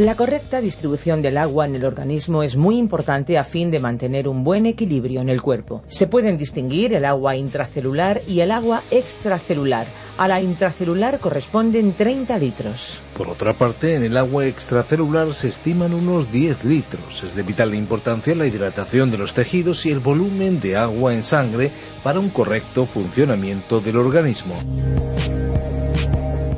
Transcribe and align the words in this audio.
La 0.00 0.16
correcta 0.16 0.62
distribución 0.62 1.20
del 1.20 1.36
agua 1.36 1.66
en 1.66 1.74
el 1.74 1.84
organismo 1.84 2.42
es 2.42 2.56
muy 2.56 2.78
importante 2.78 3.36
a 3.36 3.44
fin 3.44 3.70
de 3.70 3.80
mantener 3.80 4.28
un 4.28 4.42
buen 4.42 4.64
equilibrio 4.64 5.20
en 5.20 5.28
el 5.28 5.42
cuerpo. 5.42 5.82
Se 5.88 6.06
pueden 6.06 6.38
distinguir 6.38 6.94
el 6.94 7.04
agua 7.04 7.36
intracelular 7.36 8.22
y 8.26 8.40
el 8.40 8.50
agua 8.50 8.82
extracelular. 8.90 9.86
A 10.16 10.26
la 10.26 10.40
intracelular 10.40 11.20
corresponden 11.20 11.92
30 11.92 12.38
litros. 12.38 12.98
Por 13.14 13.28
otra 13.28 13.52
parte, 13.52 13.94
en 13.94 14.02
el 14.02 14.16
agua 14.16 14.46
extracelular 14.46 15.34
se 15.34 15.48
estiman 15.48 15.92
unos 15.92 16.32
10 16.32 16.64
litros. 16.64 17.22
Es 17.22 17.34
de 17.34 17.42
vital 17.42 17.74
importancia 17.74 18.34
la 18.34 18.46
hidratación 18.46 19.10
de 19.10 19.18
los 19.18 19.34
tejidos 19.34 19.84
y 19.84 19.90
el 19.90 20.00
volumen 20.00 20.60
de 20.60 20.78
agua 20.78 21.12
en 21.12 21.22
sangre 21.22 21.70
para 22.02 22.20
un 22.20 22.30
correcto 22.30 22.86
funcionamiento 22.86 23.82
del 23.82 23.98
organismo. 23.98 24.54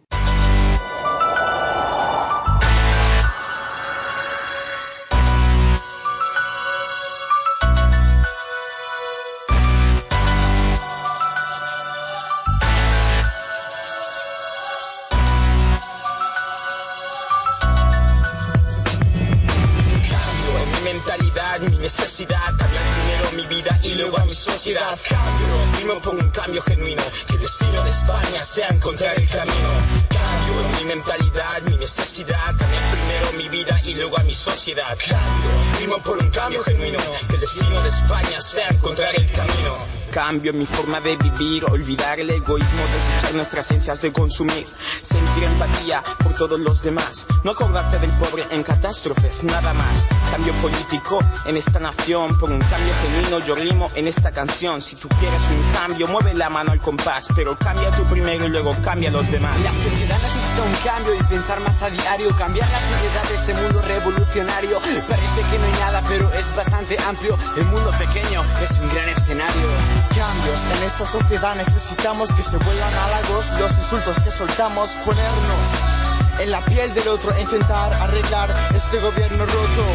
Cambio, 25.07 25.55
primo 25.77 25.99
por 26.01 26.15
un 26.15 26.29
cambio 26.31 26.61
genuino, 26.63 27.03
que 27.27 27.33
el 27.33 27.41
destino 27.41 27.83
de 27.83 27.89
España 27.91 28.41
sea 28.41 28.69
encontrar 28.69 29.15
el 29.19 29.29
camino. 29.29 29.69
Cambio 30.09 30.53
mi 30.79 30.85
mentalidad, 30.85 31.61
mi 31.69 31.77
necesidad, 31.77 32.57
cambiar 32.57 32.91
primero 32.91 33.31
mi 33.37 33.49
vida 33.49 33.79
y 33.85 33.93
luego 33.93 34.17
a 34.17 34.23
mi 34.23 34.33
sociedad. 34.33 34.97
Cambio, 35.07 35.51
primo 35.77 35.97
por 35.99 36.17
un 36.17 36.31
cambio 36.31 36.63
genuino, 36.63 36.99
que 37.27 37.35
el 37.35 37.41
destino 37.41 37.81
de 37.83 37.89
España 37.89 38.41
sea 38.41 38.67
encontrar 38.69 39.15
el 39.15 39.31
camino 39.31 39.84
cambio 40.15 40.51
en 40.51 40.59
mi 40.59 40.65
forma 40.65 41.01
de 41.01 41.17
vivir, 41.17 41.65
olvidar 41.65 42.17
el 42.21 42.29
egoísmo, 42.29 42.79
desechar 42.93 43.35
nuestras 43.35 43.65
esencias 43.65 44.01
de 44.01 44.13
consumir, 44.13 44.65
sentir 45.01 45.43
empatía 45.43 46.01
por 46.23 46.33
todos 46.35 46.57
los 46.57 46.81
demás, 46.83 47.27
no 47.43 47.51
acordarse 47.51 47.99
del 47.99 48.11
pobre 48.11 48.45
en 48.49 48.63
catástrofes, 48.63 49.43
nada 49.43 49.73
más. 49.73 50.05
Cambio 50.31 50.53
político 50.61 51.19
en 51.45 51.57
esta 51.57 51.79
nación, 51.79 52.39
por 52.39 52.49
un 52.49 52.59
cambio 52.59 52.93
genuino 53.01 53.45
yo 53.45 53.55
rimo 53.55 53.91
en 53.93 54.07
esta 54.07 54.31
canción. 54.31 54.81
Si 54.81 54.95
tú 54.95 55.09
quieres 55.19 55.41
un 55.49 55.73
cambio, 55.73 56.07
mueve 56.07 56.33
la 56.33 56.49
mano 56.49 56.71
al 56.71 56.79
compás, 56.79 57.27
pero 57.35 57.57
cambia 57.57 57.91
tú 57.91 58.05
primero 58.05 58.45
y 58.45 58.49
luego 58.49 58.73
cambia 58.81 59.09
a 59.09 59.11
los 59.11 59.29
demás. 59.29 59.61
La 59.63 59.73
sociedad 59.73 60.17
necesita 60.17 60.63
un 60.63 60.75
cambio 60.85 61.15
y 61.15 61.23
pensar 61.23 61.59
más 61.59 61.81
a 61.81 61.89
diario, 61.89 62.29
cambiar 62.37 62.69
la 62.69 62.79
sociedad 62.79 63.23
de 63.27 63.35
este 63.35 63.53
mundo 63.53 63.81
revolucionario. 63.81 64.79
Parece 64.79 65.41
que 65.51 65.59
no 65.59 65.65
hay 65.65 65.79
nada, 65.81 66.01
pero 66.07 66.31
es 66.33 66.55
bastante 66.55 66.97
amplio. 67.05 67.37
El 67.57 67.65
mundo 67.65 67.91
pequeño 67.97 68.41
es 68.63 68.79
un 68.79 68.87
gran 68.87 69.09
escenario 69.09 70.04
cambios. 70.09 70.59
En 70.77 70.83
esta 70.83 71.05
sociedad 71.05 71.55
necesitamos 71.55 72.31
que 72.31 72.43
se 72.43 72.57
vuelvan 72.57 72.93
halagos 72.93 73.51
los 73.59 73.77
insultos 73.77 74.15
que 74.23 74.31
soltamos, 74.31 74.91
ponernos 75.05 76.05
en 76.39 76.51
la 76.51 76.63
piel 76.65 76.93
del 76.93 77.07
otro 77.07 77.37
intentar 77.39 77.93
arreglar 77.93 78.53
este 78.75 78.99
gobierno 78.99 79.45
roto. 79.45 79.85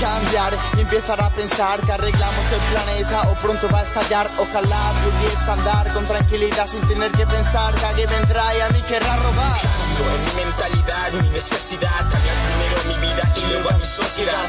Cambiar 0.00 0.52
y 0.76 0.80
empezar 0.80 1.20
a 1.20 1.30
pensar 1.30 1.80
que 1.80 1.92
arreglamos 1.92 2.52
el 2.52 2.60
planeta 2.72 3.22
o 3.30 3.34
pronto 3.34 3.68
va 3.72 3.80
a 3.80 3.82
estallar. 3.82 4.30
Ojalá 4.38 4.92
pudiese 5.02 5.50
andar 5.50 5.92
con 5.92 6.04
tranquilidad 6.04 6.66
sin 6.66 6.86
tener 6.86 7.10
que 7.12 7.26
pensar 7.26 7.74
que 7.74 7.84
alguien 7.84 8.08
vendrá 8.08 8.56
y 8.56 8.60
a 8.60 8.68
mí 8.68 8.82
querrá 8.82 9.16
robar. 9.16 9.58
Cambio 9.60 10.14
en 10.14 10.24
mi 10.24 10.44
mentalidad, 10.44 11.12
mi 11.12 11.28
necesidad, 11.30 11.98
cambiar 12.10 12.36
primero 12.46 12.84
mi 12.86 13.08
vida 13.08 13.32
y 13.36 13.52
luego 13.52 13.70
a 13.70 13.78
mi 13.78 13.84
sociedad. 13.84 14.46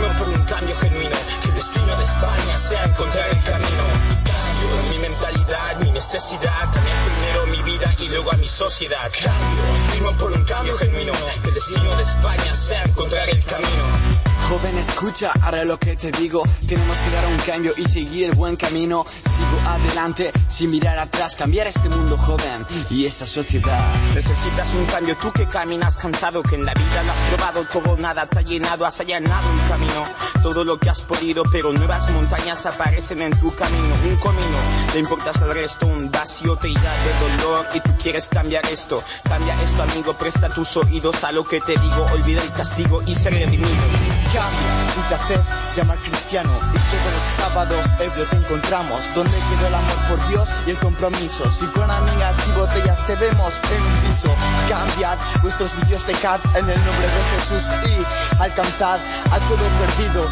Primero 0.00 0.18
por 0.18 0.28
un 0.28 0.42
cambio 0.44 0.76
genuino, 0.76 1.16
que 1.42 1.48
el 1.48 1.54
destino 1.54 1.96
de 1.96 2.04
España 2.04 2.56
sea 2.56 2.84
encontrar 2.84 3.28
el 3.28 3.42
camino 3.42 4.20
mi 4.90 4.98
mentalidad, 4.98 5.78
mi 5.80 5.90
necesidad, 5.90 6.72
cambiar 6.72 6.96
primero 7.04 7.46
mi 7.46 7.62
vida 7.62 7.94
y 7.98 8.08
luego 8.08 8.32
a 8.32 8.36
mi 8.36 8.48
sociedad. 8.48 9.10
Cambio, 9.22 9.62
primo 9.90 10.12
por 10.12 10.32
un 10.32 10.44
cambio 10.44 10.76
genuino, 10.78 11.12
que 11.42 11.48
el 11.48 11.54
destino 11.54 11.96
de 11.96 12.02
España 12.02 12.54
sea 12.54 12.82
encontrar 12.82 13.28
el 13.28 13.42
camino. 13.44 14.19
Joven, 14.50 14.76
escucha, 14.78 15.30
ahora 15.42 15.64
lo 15.64 15.78
que 15.78 15.94
te 15.94 16.10
digo. 16.10 16.42
Tenemos 16.66 17.00
que 17.00 17.10
dar 17.10 17.24
un 17.24 17.36
cambio 17.38 17.72
y 17.76 17.88
seguir 17.88 18.30
el 18.30 18.34
buen 18.34 18.56
camino. 18.56 19.06
Sigo 19.08 19.60
adelante, 19.64 20.32
sin 20.48 20.72
mirar 20.72 20.98
atrás, 20.98 21.36
cambiar 21.36 21.68
este 21.68 21.88
mundo 21.88 22.16
joven 22.16 22.66
y 22.90 23.06
esta 23.06 23.26
sociedad. 23.26 23.94
Necesitas 24.12 24.74
un 24.74 24.86
cambio, 24.86 25.16
tú 25.18 25.30
que 25.30 25.46
caminas 25.46 25.96
cansado, 25.96 26.42
que 26.42 26.56
en 26.56 26.64
la 26.64 26.74
vida 26.74 27.00
lo 27.04 27.12
has 27.12 27.20
probado 27.28 27.64
todo, 27.64 27.96
nada 27.98 28.26
te 28.26 28.40
ha 28.40 28.42
llenado, 28.42 28.84
has 28.84 29.00
allanado 29.00 29.52
un 29.52 29.68
camino. 29.68 30.04
Todo 30.42 30.64
lo 30.64 30.80
que 30.80 30.90
has 30.90 31.02
podido, 31.02 31.44
pero 31.52 31.72
nuevas 31.72 32.10
montañas 32.10 32.66
aparecen 32.66 33.22
en 33.22 33.38
tu 33.38 33.54
camino. 33.54 33.94
Un 34.02 34.16
camino, 34.16 34.58
le 34.92 34.98
importas 34.98 35.40
al 35.42 35.54
resto, 35.54 35.86
un 35.86 36.10
vacío 36.10 36.56
te 36.56 36.70
irá 36.70 37.04
de 37.04 37.20
dolor 37.20 37.68
y 37.72 37.80
tú 37.82 37.96
quieres 38.02 38.28
cambiar 38.28 38.66
esto. 38.66 39.00
Cambia 39.22 39.62
esto, 39.62 39.80
amigo, 39.84 40.12
presta 40.14 40.48
tus 40.48 40.76
oídos 40.76 41.22
a 41.22 41.30
lo 41.30 41.44
que 41.44 41.60
te 41.60 41.78
digo, 41.78 42.04
olvida 42.12 42.42
el 42.42 42.50
castigo 42.50 43.00
y 43.06 43.14
ser 43.14 43.34
redimido 43.34 43.68
si 44.94 45.00
te 45.08 45.14
haces 45.14 45.52
llamar 45.76 45.98
cristiano 45.98 46.50
todos 46.90 47.12
los 47.14 47.22
sábados 47.22 47.86
encontramos 48.36 49.14
donde 49.14 49.36
el 49.68 49.74
amor 49.74 49.96
por 50.08 50.28
Dios 50.28 50.50
y 50.66 50.70
el 50.70 50.78
compromiso. 50.78 51.48
Si 51.48 51.66
con 51.66 51.90
amigas 51.90 52.36
y 52.48 52.52
botellas 52.52 53.06
te 53.06 53.14
vemos 53.16 53.60
en 53.70 53.82
un 53.82 53.96
piso 54.00 54.28
vuestros 55.42 55.74
en 56.54 56.70
el 56.70 56.84
nombre 56.84 57.06
de 57.06 57.22
Jesús 57.34 57.62
y 57.86 58.40
a 59.30 59.38
todo 59.48 59.64
perdido. 59.78 60.30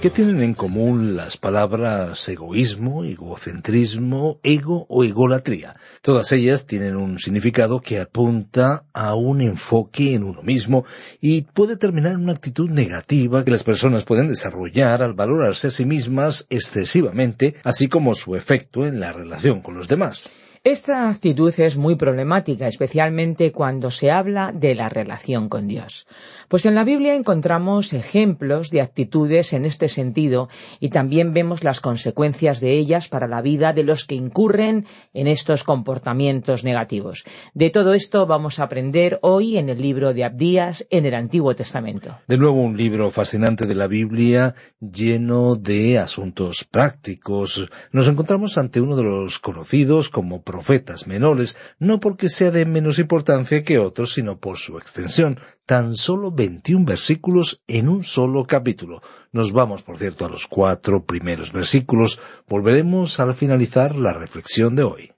¿Qué 0.00 0.10
tienen 0.10 0.42
en 0.42 0.54
común 0.54 1.16
las 1.16 1.36
palabras 1.36 2.28
egoísmo, 2.28 3.04
egocentrismo, 3.04 4.38
ego 4.42 4.86
o 4.88 5.04
egolatría? 5.04 5.74
Todas 6.02 6.32
ellas 6.32 6.66
tienen 6.66 6.96
un 6.96 7.18
significado 7.18 7.80
que 7.80 8.00
apunta 8.00 8.84
a 8.92 9.14
un 9.14 9.40
enfoque 9.40 10.14
en 10.14 10.24
uno 10.24 10.42
mismo 10.42 10.84
y 11.20 11.42
puede 11.42 11.76
terminar 11.76 12.12
en 12.12 12.22
una 12.22 12.32
actitud 12.32 12.69
negativa 12.70 13.44
que 13.44 13.50
las 13.50 13.64
personas 13.64 14.04
pueden 14.04 14.28
desarrollar 14.28 15.02
al 15.02 15.14
valorarse 15.14 15.68
a 15.68 15.70
sí 15.70 15.84
mismas 15.84 16.46
excesivamente, 16.50 17.56
así 17.64 17.88
como 17.88 18.14
su 18.14 18.36
efecto 18.36 18.86
en 18.86 19.00
la 19.00 19.12
relación 19.12 19.60
con 19.60 19.74
los 19.74 19.88
demás. 19.88 20.30
Esta 20.62 21.08
actitud 21.08 21.54
es 21.56 21.78
muy 21.78 21.94
problemática, 21.94 22.68
especialmente 22.68 23.50
cuando 23.50 23.90
se 23.90 24.10
habla 24.10 24.52
de 24.52 24.74
la 24.74 24.90
relación 24.90 25.48
con 25.48 25.66
Dios. 25.66 26.06
Pues 26.48 26.66
en 26.66 26.74
la 26.74 26.84
Biblia 26.84 27.14
encontramos 27.14 27.94
ejemplos 27.94 28.68
de 28.68 28.82
actitudes 28.82 29.54
en 29.54 29.64
este 29.64 29.88
sentido 29.88 30.50
y 30.78 30.90
también 30.90 31.32
vemos 31.32 31.64
las 31.64 31.80
consecuencias 31.80 32.60
de 32.60 32.72
ellas 32.72 33.08
para 33.08 33.26
la 33.26 33.40
vida 33.40 33.72
de 33.72 33.84
los 33.84 34.04
que 34.04 34.16
incurren 34.16 34.84
en 35.14 35.28
estos 35.28 35.64
comportamientos 35.64 36.62
negativos. 36.62 37.24
De 37.54 37.70
todo 37.70 37.94
esto 37.94 38.26
vamos 38.26 38.58
a 38.58 38.64
aprender 38.64 39.18
hoy 39.22 39.56
en 39.56 39.70
el 39.70 39.80
libro 39.80 40.12
de 40.12 40.24
Abdías 40.24 40.86
en 40.90 41.06
el 41.06 41.14
Antiguo 41.14 41.56
Testamento. 41.56 42.18
De 42.28 42.36
nuevo 42.36 42.60
un 42.60 42.76
libro 42.76 43.10
fascinante 43.10 43.64
de 43.64 43.74
la 43.74 43.86
Biblia 43.86 44.54
lleno 44.78 45.56
de 45.56 45.98
asuntos 45.98 46.64
prácticos. 46.70 47.70
Nos 47.92 48.08
encontramos 48.08 48.58
ante 48.58 48.82
uno 48.82 48.94
de 48.94 49.04
los 49.04 49.38
conocidos 49.38 50.10
como 50.10 50.42
profetas 50.50 51.06
menores, 51.06 51.56
no 51.78 52.00
porque 52.00 52.28
sea 52.28 52.50
de 52.50 52.66
menos 52.66 52.98
importancia 52.98 53.62
que 53.62 53.78
otros, 53.78 54.14
sino 54.14 54.40
por 54.40 54.58
su 54.58 54.78
extensión, 54.78 55.38
tan 55.64 55.94
solo 55.94 56.32
21 56.32 56.84
versículos 56.84 57.62
en 57.68 57.88
un 57.88 58.02
solo 58.02 58.44
capítulo. 58.46 59.00
Nos 59.30 59.52
vamos, 59.52 59.84
por 59.84 59.96
cierto, 59.96 60.26
a 60.26 60.28
los 60.28 60.48
cuatro 60.48 61.04
primeros 61.04 61.52
versículos. 61.52 62.18
Volveremos 62.48 63.20
al 63.20 63.32
finalizar 63.32 63.94
la 63.94 64.12
reflexión 64.12 64.74
de 64.74 64.82
hoy. 64.82 65.12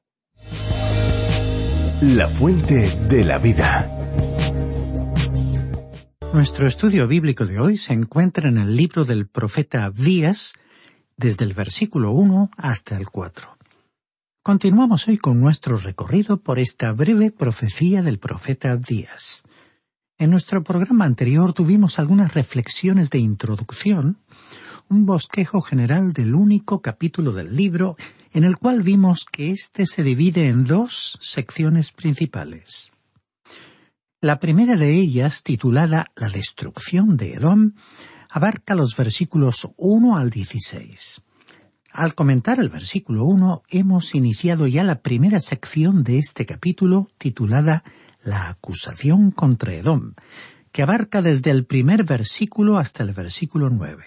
La 2.02 2.28
fuente 2.28 2.90
de 3.08 3.24
la 3.24 3.38
vida. 3.38 3.96
Nuestro 6.34 6.66
estudio 6.66 7.08
bíblico 7.08 7.46
de 7.46 7.58
hoy 7.58 7.78
se 7.78 7.94
encuentra 7.94 8.50
en 8.50 8.58
el 8.58 8.76
libro 8.76 9.06
del 9.06 9.26
profeta 9.28 9.84
Abdías, 9.84 10.52
desde 11.16 11.46
el 11.46 11.54
versículo 11.54 12.10
1 12.10 12.50
hasta 12.58 12.98
el 12.98 13.08
4. 13.08 13.61
Continuamos 14.44 15.06
hoy 15.06 15.18
con 15.18 15.38
nuestro 15.38 15.76
recorrido 15.76 16.42
por 16.42 16.58
esta 16.58 16.92
breve 16.92 17.30
profecía 17.30 18.02
del 18.02 18.18
profeta 18.18 18.72
Abdías. 18.72 19.44
En 20.18 20.30
nuestro 20.30 20.64
programa 20.64 21.04
anterior 21.04 21.52
tuvimos 21.52 22.00
algunas 22.00 22.34
reflexiones 22.34 23.10
de 23.10 23.20
introducción, 23.20 24.18
un 24.88 25.06
bosquejo 25.06 25.60
general 25.60 26.12
del 26.12 26.34
único 26.34 26.82
capítulo 26.82 27.30
del 27.30 27.54
libro, 27.54 27.94
en 28.32 28.42
el 28.42 28.58
cual 28.58 28.82
vimos 28.82 29.26
que 29.30 29.52
éste 29.52 29.86
se 29.86 30.02
divide 30.02 30.48
en 30.48 30.64
dos 30.64 31.18
secciones 31.20 31.92
principales. 31.92 32.90
La 34.20 34.40
primera 34.40 34.74
de 34.74 34.92
ellas, 34.92 35.44
titulada 35.44 36.06
La 36.16 36.28
destrucción 36.28 37.16
de 37.16 37.34
Edom, 37.34 37.74
abarca 38.28 38.74
los 38.74 38.96
versículos 38.96 39.68
1 39.76 40.16
al 40.16 40.30
16. 40.30 41.22
Al 41.92 42.14
comentar 42.14 42.58
el 42.58 42.70
versículo 42.70 43.24
1 43.24 43.64
hemos 43.68 44.14
iniciado 44.14 44.66
ya 44.66 44.82
la 44.82 45.02
primera 45.02 45.40
sección 45.40 46.04
de 46.04 46.18
este 46.18 46.46
capítulo 46.46 47.10
titulada 47.18 47.84
La 48.22 48.48
acusación 48.48 49.30
contra 49.30 49.74
Edom, 49.74 50.14
que 50.72 50.82
abarca 50.82 51.20
desde 51.20 51.50
el 51.50 51.66
primer 51.66 52.04
versículo 52.04 52.78
hasta 52.78 53.02
el 53.02 53.12
versículo 53.12 53.68
9. 53.68 54.04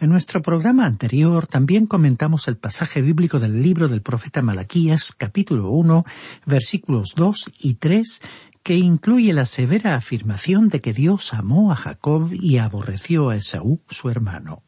En 0.00 0.10
nuestro 0.10 0.42
programa 0.42 0.86
anterior 0.86 1.46
también 1.46 1.86
comentamos 1.86 2.48
el 2.48 2.56
pasaje 2.56 3.00
bíblico 3.00 3.38
del 3.38 3.62
libro 3.62 3.86
del 3.86 4.02
profeta 4.02 4.42
Malaquías, 4.42 5.12
capítulo 5.12 5.70
1, 5.70 6.04
versículos 6.46 7.12
2 7.14 7.52
y 7.60 7.74
3, 7.74 8.22
que 8.64 8.74
incluye 8.74 9.32
la 9.32 9.46
severa 9.46 9.94
afirmación 9.94 10.68
de 10.68 10.80
que 10.80 10.92
Dios 10.92 11.32
amó 11.32 11.70
a 11.70 11.76
Jacob 11.76 12.32
y 12.32 12.58
aborreció 12.58 13.30
a 13.30 13.36
Esaú, 13.36 13.80
su 13.88 14.10
hermano. 14.10 14.64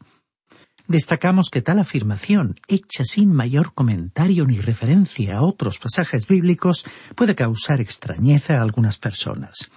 Destacamos 0.91 1.49
que 1.49 1.61
tal 1.61 1.79
afirmación, 1.79 2.59
hecha 2.67 3.05
sin 3.05 3.31
mayor 3.31 3.73
comentario 3.73 4.45
ni 4.45 4.59
referencia 4.59 5.37
a 5.37 5.41
otros 5.41 5.79
pasajes 5.79 6.27
bíblicos, 6.27 6.83
puede 7.15 7.33
causar 7.33 7.79
extrañeza 7.79 8.57
a 8.57 8.61
algunas 8.61 8.97
personas. 8.97 9.71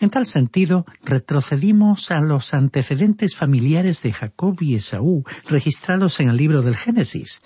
En 0.00 0.10
tal 0.10 0.26
sentido, 0.26 0.84
retrocedimos 1.04 2.10
a 2.10 2.20
los 2.20 2.54
antecedentes 2.54 3.36
familiares 3.36 4.02
de 4.02 4.12
Jacob 4.12 4.56
y 4.60 4.74
Esaú 4.74 5.22
registrados 5.46 6.18
en 6.18 6.30
el 6.30 6.36
libro 6.36 6.62
del 6.62 6.74
Génesis, 6.74 7.40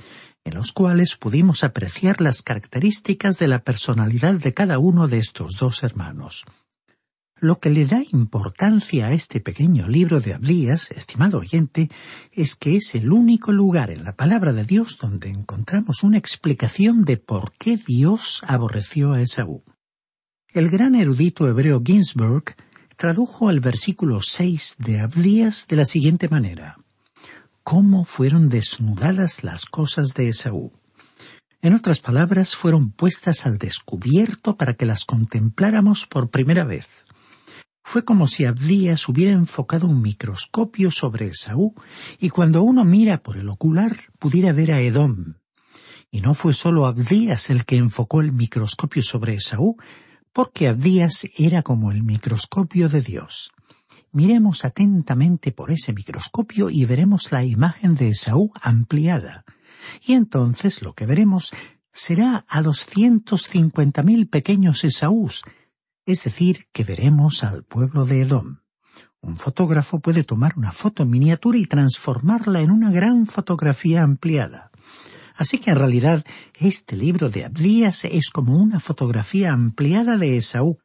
en 0.45 0.55
los 0.55 0.73
cuales 0.73 1.17
pudimos 1.17 1.65
apreciar 1.65 2.23
las 2.23 2.41
características 2.41 3.39
de 3.39 3.49
la 3.49 3.63
personalidad 3.63 4.37
de 4.37 4.55
cada 4.55 4.79
uno 4.79 5.07
de 5.07 5.19
estos 5.19 5.57
dos 5.59 5.83
hermanos. 5.83 6.47
Lo 7.43 7.59
que 7.59 7.71
le 7.71 7.87
da 7.87 8.03
importancia 8.13 9.07
a 9.07 9.13
este 9.13 9.41
pequeño 9.41 9.89
libro 9.89 10.21
de 10.21 10.35
Abdías, 10.35 10.91
estimado 10.91 11.39
oyente, 11.39 11.91
es 12.33 12.55
que 12.55 12.77
es 12.77 12.95
el 12.95 13.11
único 13.11 13.51
lugar 13.51 13.91
en 13.91 14.05
la 14.05 14.15
palabra 14.15 14.53
de 14.53 14.65
Dios 14.65 14.99
donde 15.01 15.31
encontramos 15.31 16.03
una 16.03 16.19
explicación 16.19 17.03
de 17.07 17.17
por 17.17 17.55
qué 17.55 17.79
Dios 17.79 18.43
aborreció 18.47 19.15
a 19.15 19.23
Esaú. 19.23 19.65
El 20.53 20.69
gran 20.69 20.95
erudito 20.95 21.49
hebreo 21.49 21.81
Ginsburg 21.83 22.57
tradujo 22.99 23.49
el 23.49 23.61
versículo 23.61 24.21
6 24.21 24.77
de 24.79 25.01
Abdías 25.01 25.67
de 25.67 25.77
la 25.77 25.87
siguiente 25.87 26.29
manera. 26.29 26.77
¿Cómo 27.63 28.05
fueron 28.05 28.51
desnudadas 28.51 29.45
las 29.45 29.65
cosas 29.65 30.13
de 30.13 30.29
Esaú? 30.29 30.73
En 31.63 31.73
otras 31.73 32.01
palabras, 32.01 32.55
fueron 32.55 32.91
puestas 32.91 33.47
al 33.47 33.57
descubierto 33.57 34.59
para 34.59 34.75
que 34.75 34.85
las 34.85 35.07
contempláramos 35.07 36.07
por 36.07 36.29
primera 36.29 36.65
vez. 36.65 37.07
Fue 37.83 38.05
como 38.05 38.27
si 38.27 38.45
Abdías 38.45 39.09
hubiera 39.09 39.33
enfocado 39.33 39.89
un 39.89 40.01
microscopio 40.01 40.91
sobre 40.91 41.29
Esaú 41.29 41.75
y 42.19 42.29
cuando 42.29 42.63
uno 42.63 42.85
mira 42.85 43.23
por 43.23 43.37
el 43.37 43.49
ocular 43.49 43.97
pudiera 44.19 44.53
ver 44.53 44.73
a 44.73 44.81
Edom. 44.81 45.35
Y 46.11 46.21
no 46.21 46.35
fue 46.35 46.55
solo 46.55 46.87
Abdías 46.87 47.51
el 47.51 47.65
que 47.65 47.77
enfocó 47.77 48.21
el 48.21 48.33
microscopio 48.33 49.03
sobre 49.03 49.35
Esaú, 49.35 49.77
porque 50.33 50.69
Abdías 50.69 51.29
era 51.37 51.63
como 51.63 51.91
el 51.91 52.03
microscopio 52.03 52.89
de 52.89 53.01
Dios. 53.01 53.53
Miremos 54.13 54.65
atentamente 54.65 55.53
por 55.53 55.71
ese 55.71 55.93
microscopio 55.93 56.69
y 56.69 56.85
veremos 56.85 57.31
la 57.31 57.45
imagen 57.45 57.95
de 57.95 58.09
Esaú 58.09 58.53
ampliada. 58.61 59.45
Y 60.05 60.15
entonces 60.15 60.83
lo 60.83 60.95
que 60.95 61.07
veremos 61.07 61.53
será 61.93 62.45
a 62.49 62.63
doscientos 62.63 63.45
cincuenta 63.45 64.03
mil 64.03 64.29
pequeños 64.29 64.85
Esaús, 64.85 65.43
es 66.11 66.25
decir, 66.25 66.67
que 66.73 66.83
veremos 66.83 67.45
al 67.45 67.63
pueblo 67.63 68.05
de 68.05 68.23
Edom. 68.23 68.59
Un 69.21 69.37
fotógrafo 69.37 70.01
puede 70.01 70.25
tomar 70.25 70.55
una 70.57 70.73
foto 70.73 71.05
en 71.05 71.11
miniatura 71.11 71.59
y 71.59 71.67
transformarla 71.67 72.61
en 72.61 72.71
una 72.71 72.91
gran 72.91 73.27
fotografía 73.27 74.03
ampliada. 74.03 74.71
Así 75.37 75.59
que 75.59 75.71
en 75.71 75.77
realidad 75.77 76.25
este 76.55 76.97
libro 76.97 77.31
de 77.31 77.45
Abdías 77.45 78.05
es 78.05 78.31
como 78.31 78.59
una 78.59 78.81
fotografía 78.81 79.53
ampliada 79.53 80.17
de 80.17 80.37
Esaú. 80.37 80.79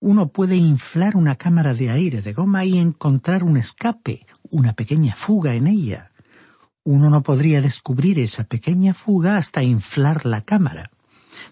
Uno 0.00 0.28
puede 0.28 0.56
inflar 0.56 1.16
una 1.16 1.36
cámara 1.36 1.74
de 1.74 1.90
aire 1.90 2.22
de 2.22 2.32
goma 2.32 2.64
y 2.64 2.78
encontrar 2.78 3.44
un 3.44 3.58
escape, 3.58 4.26
una 4.42 4.72
pequeña 4.72 5.14
fuga 5.14 5.54
en 5.54 5.66
ella. 5.66 6.12
Uno 6.82 7.10
no 7.10 7.22
podría 7.22 7.60
descubrir 7.60 8.18
esa 8.18 8.44
pequeña 8.44 8.94
fuga 8.94 9.36
hasta 9.36 9.62
inflar 9.62 10.24
la 10.24 10.40
cámara. 10.40 10.90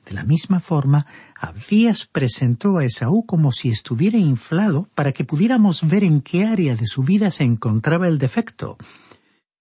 De 0.09 0.15
la 0.15 0.25
misma 0.25 0.61
forma, 0.61 1.05
Abdías 1.38 2.07
presentó 2.07 2.79
a 2.79 2.85
Esaú 2.85 3.27
como 3.27 3.53
si 3.53 3.69
estuviera 3.69 4.17
inflado 4.17 4.88
para 4.95 5.12
que 5.12 5.25
pudiéramos 5.25 5.87
ver 5.87 6.03
en 6.03 6.23
qué 6.23 6.47
área 6.47 6.75
de 6.75 6.87
su 6.87 7.03
vida 7.03 7.31
se 7.31 7.45
encontraba 7.45 8.09
el 8.09 8.17
defecto, 8.17 8.79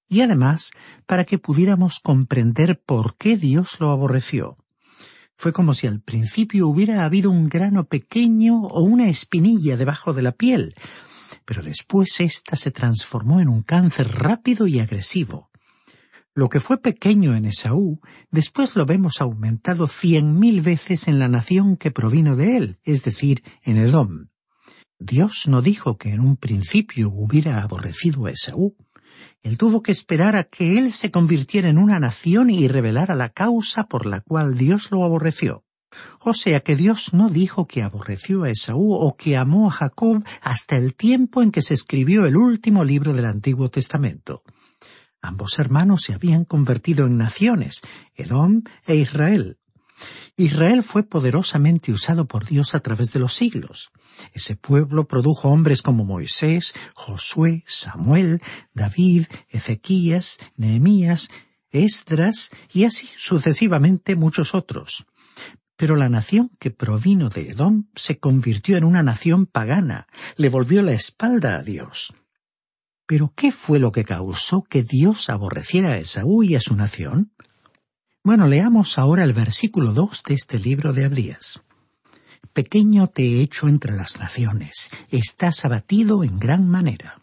y 0.08 0.22
además 0.22 0.72
para 1.06 1.25
que 1.25 1.38
pudiéramos 1.38 2.00
comprender 2.00 2.82
por 2.86 3.18
qué 3.18 3.36
Dios 3.36 3.82
lo 3.82 3.89
aborreció. 3.89 4.56
Fue 5.36 5.51
como 5.51 5.74
si 5.74 5.86
al 5.86 6.00
principio 6.00 6.70
hubiera 6.70 7.04
habido 7.04 7.30
un 7.30 7.50
grano 7.50 7.84
pequeño 7.84 8.62
o 8.62 8.84
una 8.84 9.10
espinilla 9.10 9.75
debajo 9.75 10.13
de 10.13 10.22
la 10.22 10.32
piel, 10.32 10.75
pero 11.44 11.62
después 11.62 12.22
ésta 12.22 12.56
se 12.56 12.72
transformó 12.72 13.42
en 13.42 13.50
un 13.50 13.63
cáncer 13.63 14.08
rápido 14.13 14.66
y 14.66 14.80
agresivo. 14.80 15.47
Lo 16.38 16.50
que 16.50 16.60
fue 16.60 16.79
pequeño 16.79 17.36
en 17.36 17.46
Esaú, 17.46 18.00
después 18.29 18.75
lo 18.75 18.86
vemos 18.86 19.22
aumentado 19.22 19.88
cien 19.88 20.38
mil 20.38 20.62
veces 20.62 21.08
en 21.08 21.17
la 21.17 21.27
nación 21.27 21.77
que 21.77 21.89
provino 21.89 22.36
de 22.36 22.58
él, 22.58 22.79
es 22.84 23.03
decir, 23.03 23.41
en 23.63 23.77
Edom. 23.77 24.27
Dios 25.00 25.46
no 25.48 25.63
dijo 25.63 25.98
que 25.98 26.12
en 26.12 26.20
un 26.20 26.38
principio 26.38 27.10
hubiera 27.10 27.63
aborrecido 27.63 28.27
a 28.27 28.29
Esaú. 28.29 28.75
Él 29.41 29.58
tuvo 29.58 29.82
que 29.82 29.91
esperar 29.91 30.36
a 30.36 30.44
que 30.44 30.77
él 30.77 30.91
se 30.91 31.10
convirtiera 31.10 31.70
en 31.70 31.79
una 31.79 32.00
nación 32.00 32.51
y 32.51 32.67
revelara 32.67 33.15
la 33.15 33.29
causa 33.29 33.88
por 33.88 34.06
la 34.06 34.22
cual 34.22 34.60
Dios 34.60 34.91
lo 34.91 35.03
aborreció. 35.03 35.63
O 36.20 36.36
sea 36.36 36.60
que 36.60 36.75
Dios 36.75 37.15
no 37.15 37.29
dijo 37.32 37.65
que 37.65 37.82
aborreció 37.82 38.44
a 38.44 38.51
Esaú 38.51 38.94
o 38.94 39.17
que 39.17 39.38
amó 39.38 39.70
a 39.70 39.72
Jacob 39.72 40.24
hasta 40.44 40.77
el 40.77 40.94
tiempo 40.94 41.41
en 41.41 41.50
que 41.50 41.63
se 41.63 41.74
escribió 41.74 42.27
el 42.27 42.38
último 42.38 42.84
libro 42.84 43.13
del 43.13 43.25
Antiguo 43.25 43.72
Testamento. 43.72 44.44
Ambos 45.27 45.60
hermanos 45.60 46.03
se 46.03 46.13
habían 46.13 46.46
convertido 46.46 47.05
en 47.05 47.17
naciones, 47.17 47.81
Edom 48.15 48.63
e 48.86 48.96
Israel. 48.96 49.57
Israel 50.38 50.84
fue 50.84 51.03
poderosamente 51.03 51.91
usado 51.91 52.29
por 52.29 52.46
Dios 52.46 52.75
a 52.75 52.79
través 52.79 53.12
de 53.12 53.19
los 53.19 53.34
siglos. 53.34 53.91
Ese 54.31 54.55
pueblo 54.55 55.05
produjo 55.05 55.50
hombres 55.50 55.81
como 55.81 56.05
Moisés, 56.05 56.74
Josué, 56.96 57.65
Samuel, 57.67 58.41
David, 58.74 59.25
Ezequías, 59.50 60.39
Nehemías, 60.55 61.29
Esdras 61.72 62.51
y 62.72 62.86
así 62.86 63.10
sucesivamente 63.17 64.15
muchos 64.15 64.55
otros. 64.55 65.07
Pero 65.75 65.98
la 65.98 66.07
nación 66.07 66.51
que 66.57 66.72
provino 66.72 67.27
de 67.27 67.50
Edom 67.50 67.88
se 67.96 68.17
convirtió 68.17 68.77
en 68.77 68.86
una 68.86 69.03
nación 69.03 69.46
pagana, 69.46 70.07
le 70.38 70.48
volvió 70.48 70.81
la 70.84 70.93
espalda 70.93 71.57
a 71.57 71.63
Dios. 71.63 72.13
Pero 73.08 73.32
¿qué 73.36 73.52
fue 73.52 73.80
lo 73.80 73.92
que 73.92 74.04
causó 74.04 74.64
que 74.64 74.84
Dios 74.84 75.30
aborreciera 75.30 75.94
a 75.94 75.98
Esaú 75.98 76.44
y 76.44 76.56
a 76.56 76.62
su 76.62 76.76
nación? 76.76 77.32
Bueno, 78.22 78.48
leamos 78.48 78.98
ahora 78.98 79.24
el 79.24 79.32
versículo 79.32 79.94
dos 79.94 80.22
de 80.28 80.34
este 80.34 80.60
libro 80.60 80.92
de 80.92 81.06
Abdías. 81.06 81.62
Pequeño 82.52 83.08
te 83.08 83.24
he 83.24 83.42
hecho 83.42 83.70
entre 83.70 83.94
las 83.94 84.20
naciones, 84.20 84.90
estás 85.10 85.64
abatido 85.64 86.26
en 86.26 86.38
gran 86.38 86.70
manera. 86.70 87.22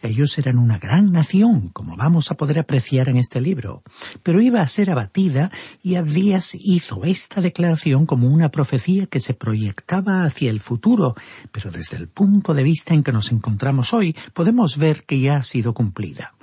Ellos 0.00 0.38
eran 0.38 0.58
una 0.58 0.78
gran 0.78 1.10
nación, 1.10 1.70
como 1.70 1.96
vamos 1.96 2.30
a 2.30 2.36
poder 2.36 2.60
apreciar 2.60 3.08
en 3.08 3.16
este 3.16 3.40
libro, 3.40 3.82
pero 4.22 4.40
iba 4.40 4.60
a 4.60 4.68
ser 4.68 4.90
abatida 4.90 5.50
y 5.82 5.96
Abdías 5.96 6.54
hizo 6.54 7.04
esta 7.04 7.40
declaración 7.40 8.06
como 8.06 8.28
una 8.28 8.50
profecía 8.50 9.06
que 9.06 9.18
se 9.18 9.34
proyectaba 9.34 10.24
hacia 10.24 10.50
el 10.50 10.60
futuro, 10.60 11.14
pero 11.50 11.72
desde 11.72 11.96
el 11.96 12.08
punto 12.08 12.54
de 12.54 12.62
vista 12.62 12.94
en 12.94 13.02
que 13.02 13.12
nos 13.12 13.32
encontramos 13.32 13.92
hoy 13.92 14.16
podemos 14.34 14.78
ver 14.78 15.04
que 15.04 15.20
ya 15.20 15.36
ha 15.36 15.42
sido 15.42 15.74
cumplida. 15.74 16.34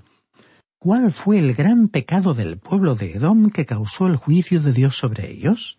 ¿Cuál 0.78 1.12
fue 1.12 1.40
el 1.40 1.54
gran 1.54 1.88
pecado 1.88 2.34
del 2.34 2.60
pueblo 2.60 2.94
de 2.96 3.14
Edom 3.14 3.50
que 3.50 3.66
causó 3.66 4.08
el 4.08 4.18
juicio 4.18 4.62
de 4.62 4.74
Dios 4.74 4.98
sobre 4.98 5.32
ellos? 5.32 5.78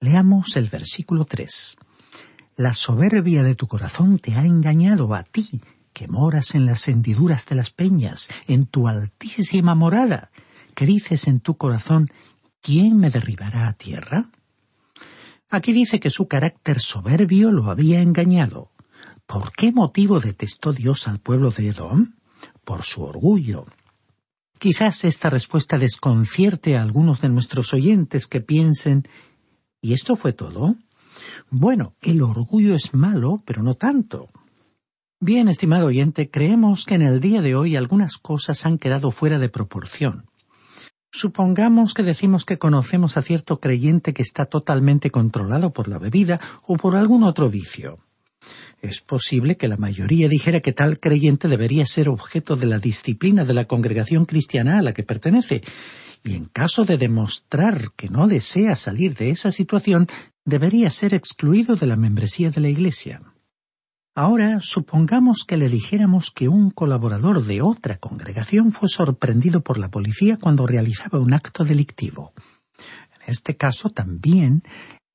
Leamos 0.00 0.56
el 0.56 0.68
versículo 0.68 1.24
tres. 1.24 1.76
La 2.56 2.74
soberbia 2.74 3.42
de 3.42 3.56
tu 3.56 3.66
corazón 3.66 4.18
te 4.18 4.34
ha 4.34 4.46
engañado 4.46 5.14
a 5.14 5.24
ti, 5.24 5.60
que 5.98 6.06
moras 6.06 6.54
en 6.54 6.64
las 6.64 6.86
hendiduras 6.86 7.46
de 7.46 7.56
las 7.56 7.70
peñas, 7.70 8.28
en 8.46 8.66
tu 8.66 8.86
altísima 8.86 9.74
morada, 9.74 10.30
que 10.76 10.86
dices 10.86 11.26
en 11.26 11.40
tu 11.40 11.56
corazón, 11.56 12.08
¿quién 12.60 12.96
me 12.96 13.10
derribará 13.10 13.66
a 13.66 13.72
tierra? 13.72 14.30
Aquí 15.50 15.72
dice 15.72 15.98
que 15.98 16.10
su 16.10 16.28
carácter 16.28 16.78
soberbio 16.78 17.50
lo 17.50 17.68
había 17.68 18.00
engañado. 18.00 18.70
¿Por 19.26 19.50
qué 19.50 19.72
motivo 19.72 20.20
detestó 20.20 20.72
Dios 20.72 21.08
al 21.08 21.18
pueblo 21.18 21.50
de 21.50 21.70
Edom? 21.70 22.12
Por 22.62 22.84
su 22.84 23.02
orgullo. 23.02 23.66
Quizás 24.60 25.04
esta 25.04 25.30
respuesta 25.30 25.78
desconcierte 25.78 26.76
a 26.76 26.82
algunos 26.82 27.20
de 27.22 27.28
nuestros 27.28 27.74
oyentes 27.74 28.28
que 28.28 28.40
piensen 28.40 29.08
¿Y 29.80 29.94
esto 29.94 30.14
fue 30.14 30.32
todo? 30.32 30.76
Bueno, 31.50 31.94
el 32.02 32.22
orgullo 32.22 32.76
es 32.76 32.94
malo, 32.94 33.42
pero 33.44 33.64
no 33.64 33.74
tanto. 33.74 34.28
Bien, 35.20 35.48
estimado 35.48 35.86
oyente, 35.86 36.30
creemos 36.30 36.84
que 36.84 36.94
en 36.94 37.02
el 37.02 37.18
día 37.18 37.42
de 37.42 37.56
hoy 37.56 37.74
algunas 37.74 38.18
cosas 38.18 38.64
han 38.64 38.78
quedado 38.78 39.10
fuera 39.10 39.40
de 39.40 39.48
proporción. 39.48 40.30
Supongamos 41.10 41.92
que 41.92 42.04
decimos 42.04 42.44
que 42.44 42.58
conocemos 42.58 43.16
a 43.16 43.22
cierto 43.22 43.58
creyente 43.58 44.14
que 44.14 44.22
está 44.22 44.46
totalmente 44.46 45.10
controlado 45.10 45.72
por 45.72 45.88
la 45.88 45.98
bebida 45.98 46.40
o 46.62 46.76
por 46.76 46.94
algún 46.94 47.24
otro 47.24 47.50
vicio. 47.50 47.98
Es 48.80 49.00
posible 49.00 49.56
que 49.56 49.66
la 49.66 49.76
mayoría 49.76 50.28
dijera 50.28 50.60
que 50.60 50.72
tal 50.72 51.00
creyente 51.00 51.48
debería 51.48 51.84
ser 51.84 52.08
objeto 52.08 52.54
de 52.54 52.66
la 52.66 52.78
disciplina 52.78 53.44
de 53.44 53.54
la 53.54 53.64
congregación 53.64 54.24
cristiana 54.24 54.78
a 54.78 54.82
la 54.82 54.92
que 54.92 55.02
pertenece, 55.02 55.62
y 56.22 56.34
en 56.34 56.44
caso 56.44 56.84
de 56.84 56.96
demostrar 56.96 57.90
que 57.96 58.08
no 58.08 58.28
desea 58.28 58.76
salir 58.76 59.16
de 59.16 59.30
esa 59.30 59.50
situación, 59.50 60.06
debería 60.44 60.90
ser 60.90 61.12
excluido 61.12 61.74
de 61.74 61.88
la 61.88 61.96
membresía 61.96 62.50
de 62.50 62.60
la 62.60 62.68
Iglesia. 62.68 63.20
Ahora 64.20 64.58
supongamos 64.60 65.44
que 65.46 65.56
le 65.56 65.68
dijéramos 65.68 66.32
que 66.32 66.48
un 66.48 66.72
colaborador 66.72 67.44
de 67.44 67.62
otra 67.62 67.98
congregación 67.98 68.72
fue 68.72 68.88
sorprendido 68.88 69.60
por 69.60 69.78
la 69.78 69.92
policía 69.92 70.38
cuando 70.38 70.66
realizaba 70.66 71.20
un 71.20 71.34
acto 71.34 71.64
delictivo. 71.64 72.32
En 73.24 73.32
este 73.32 73.56
caso 73.56 73.90
también 73.90 74.64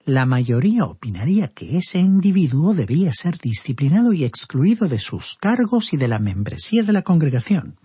la 0.06 0.26
mayoría 0.26 0.86
opinaría 0.86 1.50
que 1.50 1.78
ese 1.78 2.00
individuo 2.00 2.74
debía 2.74 3.12
ser 3.14 3.40
disciplinado 3.40 4.14
y 4.14 4.24
excluido 4.24 4.88
de 4.88 5.00
sus 5.00 5.36
cargos 5.36 5.92
y 5.92 5.98
de 5.98 6.08
la 6.08 6.20
membresía 6.20 6.84
de 6.84 6.94
la 6.94 7.02
congregación. 7.02 7.78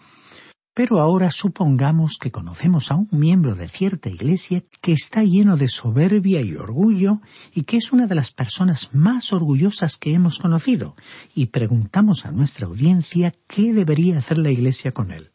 Pero 0.78 1.00
ahora 1.00 1.32
supongamos 1.32 2.18
que 2.18 2.30
conocemos 2.30 2.92
a 2.92 2.94
un 2.94 3.08
miembro 3.11 3.56
de 3.56 3.68
cierta 3.68 4.11
iglesia 4.11 4.62
que 4.80 4.92
está 4.92 5.25
lleno 5.25 5.56
de 5.56 5.66
soberbia 5.66 6.40
y 6.40 6.54
orgullo 6.54 7.20
y 7.52 7.64
que 7.64 7.78
es 7.78 7.92
una 7.92 8.06
de 8.06 8.14
las 8.14 8.30
personas 8.30 8.90
más 8.94 9.32
orgullosas 9.32 9.97
que 9.97 10.14
hemos 10.14 10.38
conocido, 10.38 10.94
y 11.35 11.47
preguntamos 11.47 12.26
a 12.26 12.30
nuestra 12.30 12.68
audiencia 12.68 13.35
qué 13.49 13.73
debería 13.73 14.18
hacer 14.18 14.38
la 14.38 14.52
iglesia 14.52 14.92
con 14.92 15.11
él. 15.11 15.32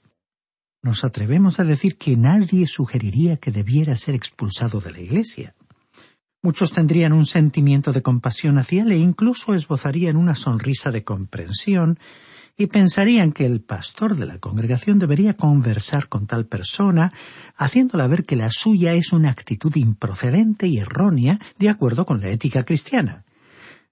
Nos 0.81 1.03
atrevemos 1.03 1.59
a 1.59 1.65
decir 1.65 1.97
que 1.97 2.15
nadie 2.15 2.65
sugeriría 2.65 3.35
que 3.35 3.51
debiera 3.51 3.97
ser 3.97 4.15
expulsado 4.15 4.79
de 4.79 4.93
la 4.93 5.01
iglesia. 5.01 5.55
Muchos 6.41 6.71
tendrían 6.71 7.11
un 7.11 7.25
sentimiento 7.25 7.91
de 7.91 8.01
compasión 8.01 8.57
hacia 8.57 8.83
él 8.83 8.93
e 8.93 8.97
incluso 8.97 9.53
esbozarían 9.53 10.15
una 10.15 10.35
sonrisa 10.35 10.91
de 10.91 11.03
comprensión 11.03 11.99
y 12.57 12.67
pensarían 12.67 13.31
que 13.31 13.45
el 13.45 13.61
pastor 13.61 14.15
de 14.15 14.25
la 14.25 14.39
congregación 14.39 14.99
debería 14.99 15.35
conversar 15.35 16.07
con 16.07 16.27
tal 16.27 16.45
persona, 16.45 17.11
haciéndola 17.57 18.07
ver 18.07 18.25
que 18.25 18.35
la 18.35 18.49
suya 18.51 18.93
es 18.93 19.11
una 19.11 19.31
actitud 19.31 19.75
improcedente 19.75 20.67
y 20.67 20.77
errónea 20.77 21.39
de 21.57 21.69
acuerdo 21.69 22.05
con 22.05 22.21
la 22.21 22.29
ética 22.29 22.63
cristiana. 22.63 23.25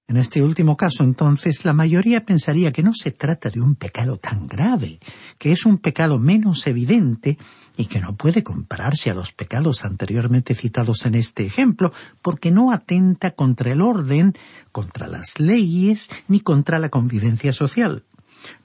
En 0.07 0.17
este 0.17 0.43
último 0.43 0.75
caso, 0.75 1.05
entonces, 1.05 1.63
la 1.63 1.71
mayoría 1.71 2.25
pensaría 2.25 2.73
que 2.73 2.83
no 2.83 2.93
se 2.93 3.11
trata 3.11 3.49
de 3.49 3.61
un 3.61 3.75
pecado 3.75 4.17
tan 4.17 4.45
grave, 4.45 4.99
que 5.37 5.53
es 5.53 5.65
un 5.65 5.77
pecado 5.77 6.19
menos 6.19 6.67
evidente 6.67 7.37
y 7.77 7.85
que 7.85 8.01
no 8.01 8.17
puede 8.17 8.43
compararse 8.43 9.09
a 9.09 9.13
los 9.13 9.31
pecados 9.31 9.85
anteriormente 9.85 10.53
citados 10.53 11.05
en 11.05 11.15
este 11.15 11.45
ejemplo, 11.45 11.93
porque 12.21 12.51
no 12.51 12.73
atenta 12.73 13.31
contra 13.31 13.71
el 13.71 13.79
orden, 13.79 14.33
contra 14.73 15.07
las 15.07 15.39
leyes, 15.39 16.09
ni 16.27 16.41
contra 16.41 16.77
la 16.77 16.89
convivencia 16.89 17.53
social. 17.53 18.03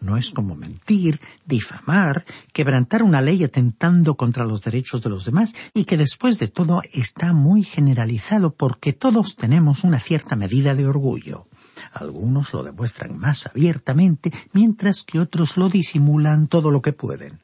No 0.00 0.16
es 0.16 0.30
como 0.30 0.54
mentir, 0.56 1.21
difamar, 1.45 2.25
quebrantar 2.52 3.02
una 3.02 3.21
ley 3.21 3.45
atentando 3.45 4.16
contra 4.16 4.45
los 4.45 4.62
derechos 4.62 5.02
de 5.02 5.11
los 5.11 5.25
demás 5.25 5.54
y 5.75 5.85
que 5.85 5.97
después 5.97 6.38
de 6.38 6.49
todo 6.49 6.83
está 6.92 7.33
muy 7.33 7.62
generalizado 7.62 8.54
porque 8.54 8.92
todos 8.92 9.37
tenemos 9.37 9.85
una 9.85 10.00
cierta 10.00 10.37
medida 10.37 10.75
de 10.75 10.87
orgullo. 10.87 11.49
Algunos 11.92 12.52
lo 12.52 12.62
demuestran 12.62 13.18
más 13.18 13.47
abiertamente, 13.47 14.33
mientras 14.52 15.02
que 15.02 15.21
otros 15.21 15.56
lo 15.56 15.68
disimulan 15.68 16.49
todo 16.49 16.71
lo 16.71 16.80
que 16.83 16.92
pueden. 16.92 17.40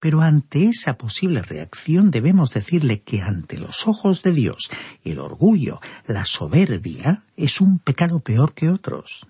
Pero 0.00 0.20
ante 0.20 0.66
esa 0.66 0.98
posible 0.98 1.42
reacción 1.42 2.10
debemos 2.10 2.52
decirle 2.52 3.02
que 3.02 3.22
ante 3.22 3.56
los 3.56 3.86
ojos 3.86 4.22
de 4.22 4.32
Dios 4.32 4.68
el 5.04 5.20
orgullo, 5.20 5.80
la 6.06 6.24
soberbia, 6.24 7.24
es 7.36 7.60
un 7.60 7.78
pecado 7.78 8.18
peor 8.18 8.52
que 8.52 8.68
otros. 8.68 9.26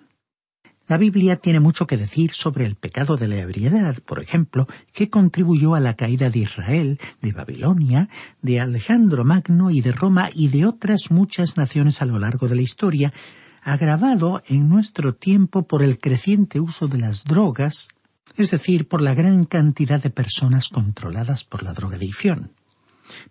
La 0.92 0.98
Biblia 0.98 1.36
tiene 1.36 1.58
mucho 1.58 1.86
que 1.86 1.96
decir 1.96 2.32
sobre 2.32 2.66
el 2.66 2.76
pecado 2.76 3.16
de 3.16 3.26
la 3.26 3.38
ebriedad, 3.38 3.96
por 4.04 4.20
ejemplo, 4.20 4.66
que 4.92 5.08
contribuyó 5.08 5.74
a 5.74 5.80
la 5.80 5.96
caída 5.96 6.28
de 6.28 6.40
Israel, 6.40 7.00
de 7.22 7.32
Babilonia, 7.32 8.10
de 8.42 8.60
Alejandro 8.60 9.24
Magno 9.24 9.70
y 9.70 9.80
de 9.80 9.92
Roma 9.92 10.28
y 10.34 10.48
de 10.48 10.66
otras 10.66 11.10
muchas 11.10 11.56
naciones 11.56 12.02
a 12.02 12.04
lo 12.04 12.18
largo 12.18 12.46
de 12.46 12.56
la 12.56 12.60
historia, 12.60 13.10
agravado 13.62 14.42
en 14.48 14.68
nuestro 14.68 15.14
tiempo 15.14 15.66
por 15.66 15.82
el 15.82 15.98
creciente 15.98 16.60
uso 16.60 16.88
de 16.88 16.98
las 16.98 17.24
drogas, 17.24 17.88
es 18.36 18.50
decir, 18.50 18.86
por 18.86 19.00
la 19.00 19.14
gran 19.14 19.46
cantidad 19.46 20.02
de 20.02 20.10
personas 20.10 20.68
controladas 20.68 21.42
por 21.44 21.62
la 21.62 21.72
drogadicción. 21.72 22.50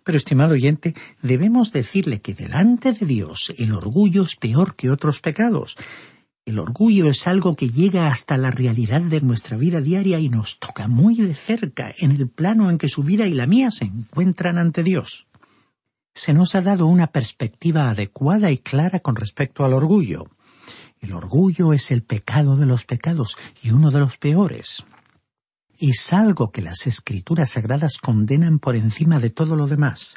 Pero, 0.02 0.18
estimado 0.18 0.54
oyente, 0.54 0.94
debemos 1.22 1.70
decirle 1.70 2.20
que 2.20 2.34
delante 2.34 2.92
de 2.92 3.06
Dios 3.06 3.54
el 3.56 3.72
orgullo 3.72 4.22
es 4.22 4.34
peor 4.36 4.74
que 4.74 4.90
otros 4.90 5.20
pecados, 5.20 5.76
el 6.44 6.58
orgullo 6.58 7.08
es 7.08 7.28
algo 7.28 7.54
que 7.54 7.68
llega 7.68 8.08
hasta 8.08 8.36
la 8.36 8.50
realidad 8.50 9.00
de 9.00 9.20
nuestra 9.20 9.56
vida 9.56 9.80
diaria 9.80 10.18
y 10.18 10.28
nos 10.28 10.58
toca 10.58 10.88
muy 10.88 11.14
de 11.14 11.34
cerca 11.34 11.94
en 11.98 12.10
el 12.10 12.28
plano 12.28 12.68
en 12.68 12.78
que 12.78 12.88
su 12.88 13.04
vida 13.04 13.26
y 13.26 13.34
la 13.34 13.46
mía 13.46 13.70
se 13.70 13.84
encuentran 13.84 14.58
ante 14.58 14.82
Dios. 14.82 15.28
Se 16.14 16.34
nos 16.34 16.54
ha 16.56 16.60
dado 16.60 16.86
una 16.86 17.06
perspectiva 17.06 17.88
adecuada 17.88 18.50
y 18.50 18.58
clara 18.58 18.98
con 18.98 19.14
respecto 19.14 19.64
al 19.64 19.72
orgullo. 19.72 20.26
El 21.00 21.12
orgullo 21.12 21.72
es 21.72 21.90
el 21.92 22.02
pecado 22.02 22.56
de 22.56 22.66
los 22.66 22.84
pecados 22.86 23.36
y 23.62 23.70
uno 23.70 23.92
de 23.92 24.00
los 24.00 24.18
peores. 24.18 24.84
Es 25.78 26.12
algo 26.12 26.50
que 26.50 26.60
las 26.60 26.86
escrituras 26.86 27.50
sagradas 27.50 27.98
condenan 27.98 28.58
por 28.58 28.74
encima 28.74 29.20
de 29.20 29.30
todo 29.30 29.54
lo 29.56 29.68
demás. 29.68 30.16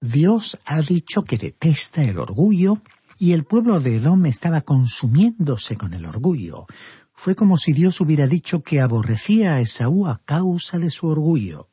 Dios 0.00 0.58
ha 0.64 0.80
dicho 0.80 1.24
que 1.24 1.38
detesta 1.38 2.04
el 2.04 2.18
orgullo 2.18 2.82
y 3.18 3.32
el 3.32 3.44
pueblo 3.44 3.80
de 3.80 3.96
Edom 3.96 4.26
estaba 4.26 4.60
consumiéndose 4.60 5.76
con 5.76 5.94
el 5.94 6.06
orgullo. 6.06 6.66
Fue 7.12 7.34
como 7.34 7.56
si 7.56 7.72
Dios 7.72 8.00
hubiera 8.00 8.26
dicho 8.26 8.60
que 8.60 8.80
aborrecía 8.80 9.54
a 9.54 9.60
Esaú 9.60 10.06
a 10.06 10.22
causa 10.24 10.78
de 10.78 10.90
su 10.90 11.06
orgullo. 11.06 11.68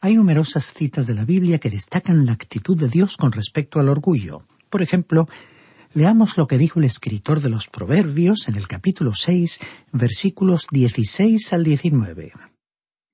Hay 0.00 0.16
numerosas 0.16 0.72
citas 0.72 1.06
de 1.06 1.14
la 1.14 1.24
Biblia 1.24 1.58
que 1.58 1.70
destacan 1.70 2.26
la 2.26 2.32
actitud 2.32 2.76
de 2.76 2.88
Dios 2.88 3.16
con 3.16 3.32
respecto 3.32 3.80
al 3.80 3.88
orgullo. 3.88 4.46
Por 4.70 4.82
ejemplo, 4.82 5.28
Leamos 5.94 6.36
lo 6.36 6.48
que 6.48 6.58
dijo 6.58 6.80
el 6.80 6.86
escritor 6.86 7.40
de 7.40 7.48
los 7.48 7.68
Proverbios 7.68 8.48
en 8.48 8.56
el 8.56 8.66
capítulo 8.66 9.12
seis, 9.14 9.60
versículos 9.92 10.66
dieciséis 10.72 11.52
al 11.52 11.62
diecinueve. 11.62 12.32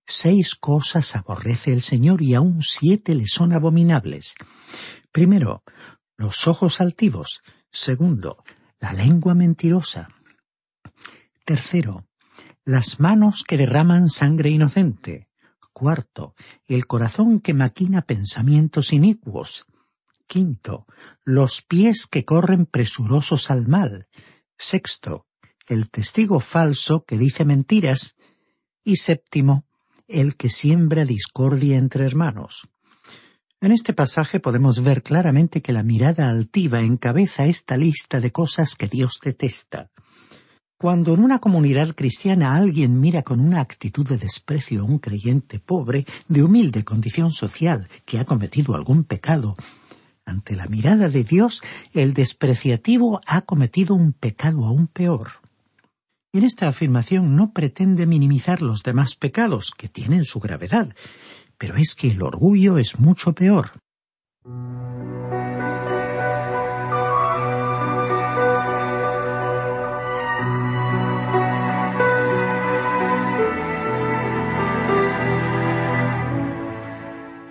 Seis 0.06 0.54
cosas 0.54 1.14
aborrece 1.14 1.74
el 1.74 1.82
Señor 1.82 2.22
y 2.22 2.32
aún 2.32 2.62
siete 2.62 3.14
le 3.14 3.26
son 3.26 3.52
abominables. 3.52 4.34
Primero, 5.12 5.62
los 6.20 6.46
ojos 6.46 6.82
altivos. 6.82 7.40
Segundo, 7.72 8.44
la 8.78 8.92
lengua 8.92 9.34
mentirosa. 9.34 10.10
Tercero, 11.46 12.06
las 12.62 13.00
manos 13.00 13.42
que 13.42 13.56
derraman 13.56 14.10
sangre 14.10 14.50
inocente. 14.50 15.28
Cuarto, 15.72 16.34
el 16.66 16.86
corazón 16.86 17.40
que 17.40 17.54
maquina 17.54 18.02
pensamientos 18.02 18.92
inicuos. 18.92 19.64
Quinto, 20.26 20.86
los 21.24 21.62
pies 21.62 22.06
que 22.06 22.26
corren 22.26 22.66
presurosos 22.66 23.50
al 23.50 23.66
mal. 23.66 24.06
Sexto, 24.58 25.26
el 25.68 25.88
testigo 25.88 26.38
falso 26.40 27.04
que 27.06 27.16
dice 27.16 27.46
mentiras. 27.46 28.14
Y 28.84 28.96
séptimo, 28.96 29.64
el 30.06 30.36
que 30.36 30.50
siembra 30.50 31.06
discordia 31.06 31.78
entre 31.78 32.04
hermanos. 32.04 32.68
En 33.62 33.72
este 33.72 33.92
pasaje 33.92 34.40
podemos 34.40 34.82
ver 34.82 35.02
claramente 35.02 35.60
que 35.60 35.74
la 35.74 35.82
mirada 35.82 36.30
altiva 36.30 36.80
encabeza 36.80 37.44
esta 37.44 37.76
lista 37.76 38.18
de 38.18 38.32
cosas 38.32 38.74
que 38.74 38.88
Dios 38.88 39.18
detesta. 39.22 39.90
Cuando 40.78 41.12
en 41.12 41.22
una 41.22 41.40
comunidad 41.40 41.94
cristiana 41.94 42.56
alguien 42.56 42.98
mira 43.00 43.22
con 43.22 43.38
una 43.38 43.60
actitud 43.60 44.08
de 44.08 44.16
desprecio 44.16 44.80
a 44.80 44.84
un 44.84 44.98
creyente 44.98 45.58
pobre, 45.58 46.06
de 46.26 46.42
humilde 46.42 46.84
condición 46.84 47.32
social, 47.32 47.86
que 48.06 48.18
ha 48.18 48.24
cometido 48.24 48.74
algún 48.74 49.04
pecado, 49.04 49.56
ante 50.24 50.56
la 50.56 50.66
mirada 50.66 51.10
de 51.10 51.22
Dios, 51.22 51.60
el 51.92 52.14
despreciativo 52.14 53.20
ha 53.26 53.42
cometido 53.42 53.94
un 53.94 54.14
pecado 54.14 54.64
aún 54.64 54.86
peor. 54.86 55.32
Y 56.32 56.38
en 56.38 56.44
esta 56.44 56.66
afirmación 56.66 57.36
no 57.36 57.52
pretende 57.52 58.06
minimizar 58.06 58.62
los 58.62 58.84
demás 58.84 59.16
pecados, 59.16 59.72
que 59.76 59.88
tienen 59.88 60.24
su 60.24 60.40
gravedad, 60.40 60.94
pero 61.60 61.76
es 61.76 61.94
que 61.94 62.08
el 62.08 62.22
orgullo 62.22 62.78
es 62.78 62.98
mucho 62.98 63.34
peor. 63.34 63.72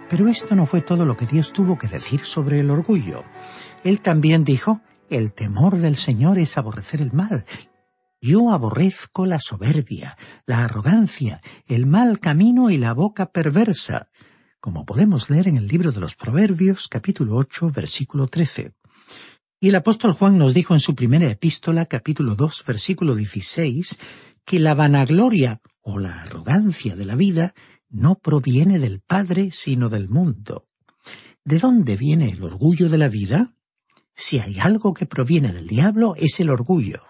Pero 0.09 0.27
esto 0.27 0.55
no 0.55 0.65
fue 0.65 0.81
todo 0.81 1.05
lo 1.05 1.15
que 1.15 1.27
Dios 1.27 1.53
tuvo 1.53 1.77
que 1.77 1.87
decir 1.87 2.21
sobre 2.21 2.61
el 2.61 2.71
orgullo. 2.71 3.23
Él 3.83 4.01
también 4.01 4.43
dijo, 4.43 4.81
el 5.11 5.33
temor 5.33 5.77
del 5.77 5.95
Señor 5.95 6.39
es 6.39 6.57
aborrecer 6.57 6.99
el 7.01 7.13
mal. 7.13 7.45
Yo 8.21 8.51
aborrezco 8.51 9.25
la 9.25 9.39
soberbia, 9.39 10.17
la 10.45 10.65
arrogancia, 10.65 11.41
el 11.67 11.85
mal 11.85 12.19
camino 12.19 12.69
y 12.69 12.77
la 12.77 12.93
boca 12.93 13.31
perversa, 13.31 14.09
como 14.59 14.85
podemos 14.85 15.29
leer 15.29 15.47
en 15.47 15.55
el 15.55 15.67
libro 15.67 15.93
de 15.93 16.01
los 16.01 16.15
Proverbios 16.15 16.89
capítulo 16.89 17.37
ocho 17.37 17.69
versículo 17.69 18.27
trece. 18.27 18.73
Y 19.61 19.69
el 19.69 19.75
apóstol 19.75 20.11
Juan 20.11 20.37
nos 20.37 20.53
dijo 20.53 20.73
en 20.73 20.81
su 20.81 20.95
primera 20.95 21.29
epístola 21.29 21.85
capítulo 21.85 22.35
dos 22.35 22.61
versículo 22.67 23.15
dieciséis 23.15 23.99
que 24.43 24.59
la 24.59 24.73
vanagloria 24.73 25.61
o 25.81 25.97
la 25.97 26.23
arrogancia 26.23 26.97
de 26.97 27.05
la 27.05 27.15
vida 27.15 27.53
no 27.89 28.15
proviene 28.15 28.79
del 28.79 28.99
Padre, 28.99 29.49
sino 29.51 29.87
del 29.87 30.09
mundo. 30.09 30.67
¿De 31.45 31.57
dónde 31.57 31.95
viene 31.95 32.29
el 32.29 32.43
orgullo 32.43 32.89
de 32.89 32.97
la 32.97 33.07
vida? 33.07 33.53
Si 34.13 34.39
hay 34.39 34.59
algo 34.59 34.93
que 34.93 35.05
proviene 35.05 35.53
del 35.53 35.67
diablo, 35.67 36.15
es 36.17 36.41
el 36.41 36.49
orgullo. 36.49 37.01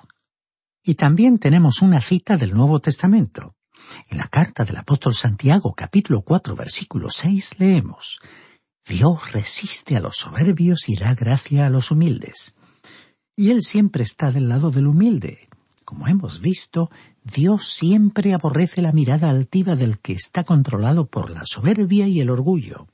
Y 0.83 0.95
también 0.95 1.39
tenemos 1.39 1.81
una 1.81 2.01
cita 2.01 2.37
del 2.37 2.53
Nuevo 2.53 2.79
Testamento. 2.79 3.55
En 4.09 4.17
la 4.17 4.27
carta 4.27 4.65
del 4.65 4.77
apóstol 4.77 5.13
Santiago, 5.13 5.73
capítulo 5.75 6.21
cuatro, 6.21 6.55
versículo 6.55 7.09
seis, 7.09 7.59
leemos 7.59 8.19
Dios 8.89 9.33
resiste 9.33 9.95
a 9.95 9.99
los 9.99 10.17
soberbios 10.17 10.89
y 10.89 10.95
da 10.95 11.13
gracia 11.13 11.67
a 11.67 11.69
los 11.69 11.91
humildes. 11.91 12.53
Y 13.35 13.51
Él 13.51 13.61
siempre 13.61 14.03
está 14.03 14.31
del 14.31 14.49
lado 14.49 14.71
del 14.71 14.87
humilde. 14.87 15.47
Como 15.85 16.07
hemos 16.07 16.41
visto, 16.41 16.89
Dios 17.23 17.67
siempre 17.67 18.33
aborrece 18.33 18.81
la 18.81 18.91
mirada 18.91 19.29
altiva 19.29 19.75
del 19.75 19.99
que 19.99 20.13
está 20.13 20.43
controlado 20.43 21.05
por 21.05 21.29
la 21.29 21.43
soberbia 21.45 22.07
y 22.07 22.19
el 22.19 22.31
orgullo. 22.31 22.87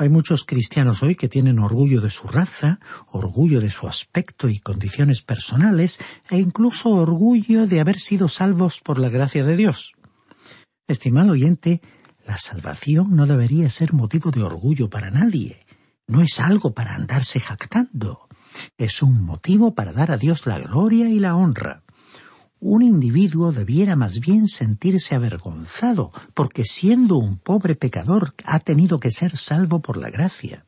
Hay 0.00 0.08
muchos 0.08 0.44
cristianos 0.44 1.02
hoy 1.02 1.14
que 1.14 1.28
tienen 1.28 1.58
orgullo 1.58 2.00
de 2.00 2.08
su 2.08 2.26
raza, 2.26 2.80
orgullo 3.08 3.60
de 3.60 3.68
su 3.68 3.86
aspecto 3.86 4.48
y 4.48 4.58
condiciones 4.58 5.20
personales, 5.20 6.00
e 6.30 6.38
incluso 6.38 6.88
orgullo 6.88 7.66
de 7.66 7.80
haber 7.80 8.00
sido 8.00 8.26
salvos 8.28 8.80
por 8.80 8.98
la 8.98 9.10
gracia 9.10 9.44
de 9.44 9.58
Dios. 9.58 9.92
Estimado 10.88 11.32
oyente, 11.32 11.82
la 12.26 12.38
salvación 12.38 13.14
no 13.14 13.26
debería 13.26 13.68
ser 13.68 13.92
motivo 13.92 14.30
de 14.30 14.42
orgullo 14.42 14.88
para 14.88 15.10
nadie. 15.10 15.66
No 16.06 16.22
es 16.22 16.40
algo 16.40 16.72
para 16.72 16.94
andarse 16.94 17.38
jactando. 17.38 18.26
Es 18.78 19.02
un 19.02 19.22
motivo 19.22 19.74
para 19.74 19.92
dar 19.92 20.12
a 20.12 20.16
Dios 20.16 20.46
la 20.46 20.58
gloria 20.60 21.10
y 21.10 21.18
la 21.18 21.36
honra 21.36 21.82
un 22.60 22.82
individuo 22.82 23.52
debiera 23.52 23.96
más 23.96 24.20
bien 24.20 24.46
sentirse 24.46 25.14
avergonzado, 25.14 26.12
porque 26.34 26.64
siendo 26.64 27.16
un 27.16 27.38
pobre 27.38 27.74
pecador 27.74 28.34
ha 28.44 28.60
tenido 28.60 29.00
que 29.00 29.10
ser 29.10 29.36
salvo 29.36 29.80
por 29.80 29.96
la 29.96 30.10
gracia. 30.10 30.66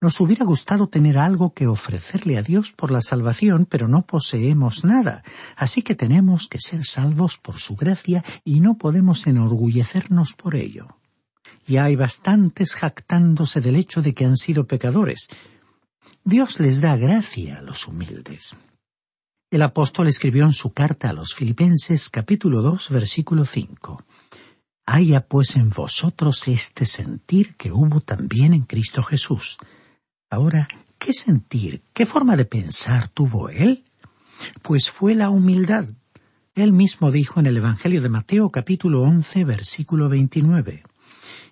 Nos 0.00 0.20
hubiera 0.20 0.44
gustado 0.44 0.88
tener 0.88 1.16
algo 1.16 1.54
que 1.54 1.66
ofrecerle 1.66 2.36
a 2.36 2.42
Dios 2.42 2.72
por 2.72 2.90
la 2.90 3.00
salvación, 3.00 3.66
pero 3.66 3.88
no 3.88 4.02
poseemos 4.02 4.84
nada, 4.84 5.22
así 5.56 5.82
que 5.82 5.94
tenemos 5.94 6.48
que 6.48 6.58
ser 6.60 6.84
salvos 6.84 7.38
por 7.38 7.56
su 7.56 7.76
gracia 7.76 8.22
y 8.44 8.60
no 8.60 8.76
podemos 8.76 9.26
enorgullecernos 9.26 10.34
por 10.34 10.54
ello. 10.54 10.98
Y 11.66 11.78
hay 11.78 11.96
bastantes 11.96 12.74
jactándose 12.74 13.60
del 13.60 13.76
hecho 13.76 14.02
de 14.02 14.12
que 14.12 14.26
han 14.26 14.36
sido 14.36 14.66
pecadores. 14.66 15.28
Dios 16.24 16.60
les 16.60 16.80
da 16.80 16.96
gracia 16.96 17.58
a 17.58 17.62
los 17.62 17.88
humildes. 17.88 18.54
El 19.48 19.62
apóstol 19.62 20.08
escribió 20.08 20.44
en 20.44 20.52
su 20.52 20.72
carta 20.72 21.10
a 21.10 21.12
los 21.12 21.34
Filipenses 21.34 22.08
capítulo 22.08 22.62
2 22.62 22.90
versículo 22.90 23.44
5. 23.44 24.02
Haya 24.86 25.20
pues 25.20 25.54
en 25.54 25.70
vosotros 25.70 26.48
este 26.48 26.84
sentir 26.84 27.54
que 27.54 27.70
hubo 27.70 28.00
también 28.00 28.54
en 28.54 28.62
Cristo 28.62 29.04
Jesús. 29.04 29.56
Ahora, 30.30 30.66
¿qué 30.98 31.12
sentir, 31.12 31.84
qué 31.92 32.06
forma 32.06 32.36
de 32.36 32.44
pensar 32.44 33.08
tuvo 33.08 33.48
él? 33.48 33.84
Pues 34.62 34.90
fue 34.90 35.14
la 35.14 35.30
humildad. 35.30 35.86
Él 36.56 36.72
mismo 36.72 37.12
dijo 37.12 37.38
en 37.38 37.46
el 37.46 37.58
Evangelio 37.58 38.02
de 38.02 38.08
Mateo 38.08 38.50
capítulo 38.50 39.02
11 39.02 39.44
versículo 39.44 40.08
29 40.08 40.82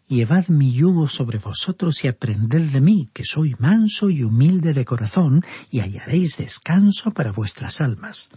llevad 0.09 0.49
mi 0.49 0.73
yugo 0.73 1.09
sobre 1.09 1.39
vosotros 1.39 2.05
y 2.05 2.09
aprended 2.09 2.71
de 2.71 2.81
mí, 2.81 3.11
que 3.13 3.25
soy 3.25 3.55
manso 3.59 4.11
y 4.11 4.23
humilde 4.23 4.75
de 4.75 4.85
corazón, 4.85 5.45
y 5.71 5.81
hallaréis 5.81 6.37
descanso 6.37 7.13
para 7.13 7.33
vuestras 7.33 7.81
almas. 7.81 8.31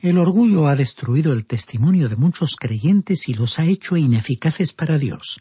El 0.00 0.16
orgullo 0.16 0.68
ha 0.68 0.76
destruido 0.76 1.32
el 1.32 1.44
testimonio 1.44 2.08
de 2.08 2.14
muchos 2.14 2.54
creyentes 2.54 3.28
y 3.28 3.34
los 3.34 3.58
ha 3.58 3.64
hecho 3.64 3.96
ineficaces 3.96 4.72
para 4.72 4.96
Dios. 4.96 5.40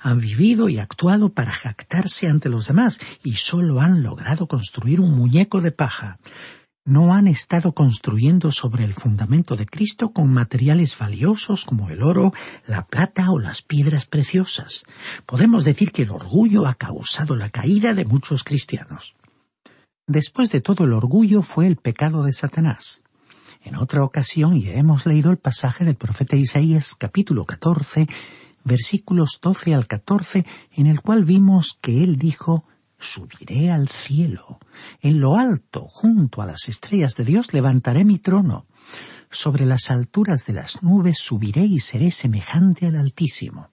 Han 0.00 0.20
vivido 0.20 0.68
y 0.68 0.78
actuado 0.78 1.32
para 1.32 1.52
jactarse 1.52 2.28
ante 2.28 2.50
los 2.50 2.68
demás 2.68 3.00
y 3.22 3.36
sólo 3.36 3.80
han 3.80 4.02
logrado 4.02 4.46
construir 4.46 5.00
un 5.00 5.16
muñeco 5.16 5.62
de 5.62 5.72
paja 5.72 6.18
no 6.84 7.14
han 7.14 7.28
estado 7.28 7.72
construyendo 7.72 8.52
sobre 8.52 8.84
el 8.84 8.92
fundamento 8.92 9.56
de 9.56 9.66
Cristo 9.66 10.12
con 10.12 10.32
materiales 10.32 10.96
valiosos 10.98 11.64
como 11.64 11.88
el 11.88 12.02
oro, 12.02 12.32
la 12.66 12.86
plata 12.86 13.30
o 13.30 13.38
las 13.38 13.62
piedras 13.62 14.04
preciosas. 14.04 14.84
Podemos 15.24 15.64
decir 15.64 15.92
que 15.92 16.02
el 16.02 16.10
orgullo 16.10 16.66
ha 16.66 16.74
causado 16.74 17.36
la 17.36 17.48
caída 17.48 17.94
de 17.94 18.04
muchos 18.04 18.44
cristianos. 18.44 19.14
Después 20.06 20.50
de 20.50 20.60
todo 20.60 20.84
el 20.84 20.92
orgullo 20.92 21.40
fue 21.40 21.66
el 21.66 21.76
pecado 21.76 22.24
de 22.24 22.32
Satanás. 22.34 23.02
En 23.62 23.76
otra 23.76 24.04
ocasión 24.04 24.60
ya 24.60 24.74
hemos 24.74 25.06
leído 25.06 25.30
el 25.30 25.38
pasaje 25.38 25.86
del 25.86 25.94
profeta 25.94 26.36
Isaías 26.36 26.94
capítulo 26.94 27.46
14, 27.46 28.06
versículos 28.62 29.38
12 29.40 29.72
al 29.72 29.86
14, 29.86 30.44
en 30.72 30.86
el 30.86 31.00
cual 31.00 31.24
vimos 31.24 31.78
que 31.80 32.04
él 32.04 32.16
dijo, 32.16 32.66
subiré 33.04 33.70
al 33.70 33.88
cielo. 33.88 34.58
En 35.00 35.20
lo 35.20 35.36
alto, 35.36 35.86
junto 35.86 36.42
a 36.42 36.46
las 36.46 36.68
estrellas 36.68 37.16
de 37.16 37.24
Dios, 37.24 37.52
levantaré 37.52 38.04
mi 38.04 38.18
trono. 38.18 38.66
Sobre 39.30 39.66
las 39.66 39.90
alturas 39.90 40.46
de 40.46 40.54
las 40.54 40.82
nubes 40.82 41.18
subiré 41.18 41.64
y 41.64 41.80
seré 41.80 42.10
semejante 42.10 42.86
al 42.86 42.96
Altísimo. 42.96 43.70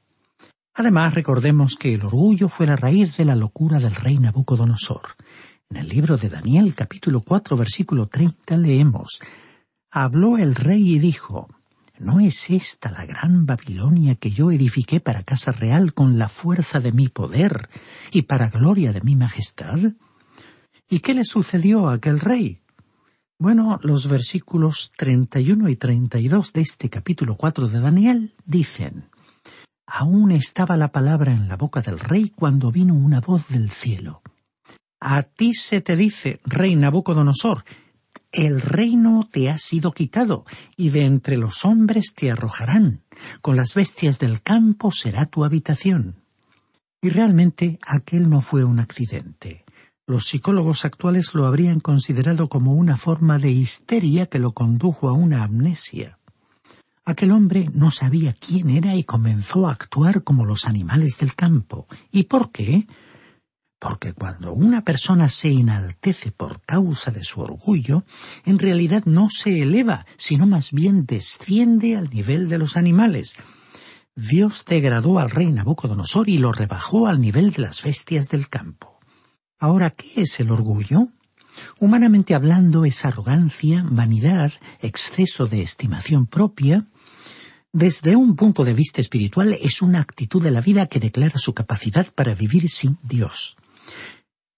Además, 0.74 1.15
recordemos 1.15 1.76
que 1.76 1.94
el 1.94 2.06
orgullo 2.06 2.48
fue 2.48 2.65
la 2.67 2.76
raíz 2.76 3.17
de 3.17 3.26
la 3.26 3.36
locura 3.36 3.80
del 3.80 3.96
rey 3.96 4.17
Nabucodonosor. 4.17 5.15
En 5.70 5.78
el 5.78 5.88
libro 5.88 6.17
de 6.17 6.30
Daniel 6.30 6.76
capítulo 6.76 7.22
4 7.22 7.56
versículo 7.56 8.08
30 8.08 8.58
leemos 8.58 9.20
Habló 9.89 10.38
el 10.38 10.56
rey 10.56 10.96
y 10.96 11.00
dijo 11.00 11.48
¿No 12.02 12.20
es 12.20 12.50
esta 12.50 12.90
la 12.90 13.06
gran 13.06 13.46
Babilonia 13.46 14.16
que 14.16 14.32
yo 14.32 14.50
edifiqué 14.50 15.00
para 15.00 15.22
casa 15.22 15.52
real 15.52 15.94
con 15.94 16.18
la 16.18 16.30
fuerza 16.30 16.80
de 16.80 16.92
mi 16.92 17.10
poder 17.10 17.70
y 18.12 18.24
para 18.24 18.50
gloria 18.50 18.92
de 18.92 19.02
mi 19.02 19.16
majestad? 19.16 19.78
¿Y 20.90 21.02
qué 21.02 21.14
le 21.14 21.26
sucedió 21.26 21.90
a 21.90 21.94
aquel 21.94 22.20
rey? 22.20 22.64
Bueno, 23.38 23.80
los 23.84 24.10
versículos 24.10 24.92
31 24.98 25.70
y 25.70 25.76
32 25.76 26.54
de 26.54 26.62
este 26.62 26.90
capítulo 26.90 27.36
4 27.36 27.68
de 27.68 27.80
Daniel 27.80 28.34
dicen 28.46 29.08
Aún 29.86 30.32
estaba 30.32 30.78
la 30.78 30.92
palabra 30.92 31.34
en 31.34 31.48
la 31.48 31.56
boca 31.56 31.82
del 31.82 32.00
rey 32.00 32.32
cuando 32.36 32.72
vino 32.72 32.96
una 32.96 33.22
voz 33.22 33.50
del 33.50 33.70
cielo. 33.70 34.24
A 35.00 35.22
ti 35.22 35.54
se 35.54 35.82
te 35.82 35.96
dice, 35.96 36.42
rey 36.46 36.76
Nabucodonosor, 36.76 37.64
el 38.32 38.62
reino 38.62 39.28
te 39.32 39.50
ha 39.50 39.58
sido 39.58 39.91
quitado, 39.91 40.46
y 40.78 40.89
de 40.89 41.06
entre 41.06 41.38
los 41.38 41.65
hombres 41.65 42.13
te 42.15 42.32
arrojarán. 42.32 43.02
Con 43.41 43.56
las 43.56 43.74
bestias 43.74 44.20
del 44.20 44.41
campo 44.41 44.91
será 44.91 45.26
tu 45.26 45.44
habitación. 45.44 46.24
Y 47.02 47.10
realmente 47.10 47.80
aquel 47.86 48.30
no 48.30 48.41
fue 48.41 48.63
un 48.63 48.80
accidente. 48.80 49.65
Los 50.08 50.28
psicólogos 50.28 50.86
actuales 50.86 51.34
lo 51.34 51.46
habrían 51.46 51.80
considerado 51.80 52.50
como 52.50 52.74
una 52.74 52.98
forma 52.98 53.38
de 53.38 53.52
histeria 53.52 54.26
que 54.26 54.39
lo 54.39 54.54
condujo 54.54 55.10
a 55.10 55.13
una 55.13 55.44
amnesia. 55.44 56.20
Aquel 57.04 57.32
hombre 57.32 57.70
no 57.74 57.91
sabía 57.91 58.34
quién 58.34 58.70
era 58.70 58.96
y 58.96 59.04
comenzó 59.04 59.67
a 59.67 59.72
actuar 59.72 60.24
como 60.24 60.46
los 60.46 60.65
animales 60.65 61.17
del 61.17 61.36
campo. 61.36 61.88
¿Y 62.12 62.24
por 62.24 62.52
qué? 62.52 62.88
Porque 63.82 64.13
cuando 64.13 64.54
una 64.54 64.84
persona 64.84 65.28
se 65.28 65.52
enaltece 65.52 66.32
por 66.32 66.62
causa 66.62 67.10
de 67.10 67.24
su 67.24 67.41
orgullo, 67.41 68.06
en 68.46 68.60
realidad 68.60 69.06
no 69.06 69.32
se 69.32 69.63
eleva, 69.63 70.06
sino 70.17 70.46
más 70.46 70.72
bien 70.72 71.08
desciende 71.08 71.98
al 71.98 72.12
nivel 72.12 72.48
de 72.48 72.60
los 72.60 72.78
animales. 72.78 73.38
Dios 74.15 74.65
degradó 74.70 75.17
al 75.17 75.32
rey 75.32 75.52
Nabucodonosor 75.52 76.30
y 76.30 76.38
lo 76.38 76.52
rebajó 76.52 77.08
al 77.08 77.20
nivel 77.20 77.54
de 77.54 77.63
las 77.63 77.82
bestias 77.82 78.30
del 78.30 78.50
campo. 78.50 79.00
Ahora, 79.58 79.89
¿qué 79.89 80.22
es 80.22 80.39
el 80.39 80.52
orgullo? 80.52 81.08
Humanamente 81.80 82.36
hablando, 82.36 82.86
es 82.86 83.04
arrogancia, 83.04 83.84
vanidad, 83.89 84.54
exceso 84.82 85.48
de 85.48 85.63
estimación 85.63 86.28
propia. 86.28 86.86
Desde 87.74 88.15
un 88.15 88.36
punto 88.36 88.63
de 88.63 88.76
vista 88.76 89.02
espiritual, 89.02 89.58
es 89.60 89.82
una 89.82 90.02
actitud 90.02 90.44
de 90.44 90.52
la 90.52 90.62
vida 90.62 90.86
que 90.86 91.00
declara 91.00 91.39
su 91.39 91.56
capacidad 91.56 92.13
para 92.13 92.36
vivir 92.36 92.70
sin 92.70 93.00
Dios. 93.02 93.58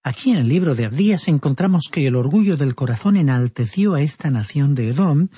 Aquí 0.04 0.32
en 0.32 0.38
el 0.38 0.50
libro 0.50 0.76
de 0.76 0.86
Abdías 0.86 1.28
encontramos 1.30 1.88
que 1.90 2.06
el 2.08 2.16
orgullo 2.16 2.58
del 2.58 2.76
corazón 2.76 3.16
enalteció 3.16 3.94
a 3.94 4.02
esta 4.02 4.30
nación 4.30 4.76
de 4.76 4.90
Edom, 4.90 5.30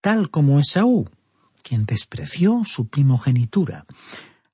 tal 0.00 0.30
como 0.30 0.58
Esaú, 0.58 1.08
quien 1.62 1.84
despreció 1.84 2.62
su 2.64 2.88
primogenitura. 2.88 3.86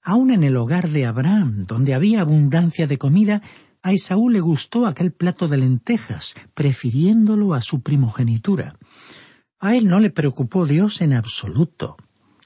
Aun 0.03 0.31
en 0.31 0.45
el 0.45 0.57
hogar 0.57 0.91
de 0.91 1.07
Abraham, 1.07 1.65
donde 1.67 1.95
había 1.95 2.21
abundancia 2.21 2.87
de 2.87 2.99
comida, 2.99 3.43
a 3.83 3.93
Esaú 3.93 4.29
le 4.29 4.41
gustó 4.41 4.87
aquel 4.87 5.11
plato 5.11 5.49
de 5.49 5.57
lentejas, 5.57 6.35
prefiriéndolo 6.53 7.55
a 7.55 7.63
su 7.63 7.81
primogenitura. 7.81 8.77
A 9.59 9.75
él 9.75 9.89
no 9.89 10.01
le 10.01 10.11
preocupó 10.11 10.67
Dios 10.67 11.01
en 11.01 11.15
absoluto. 11.15 11.97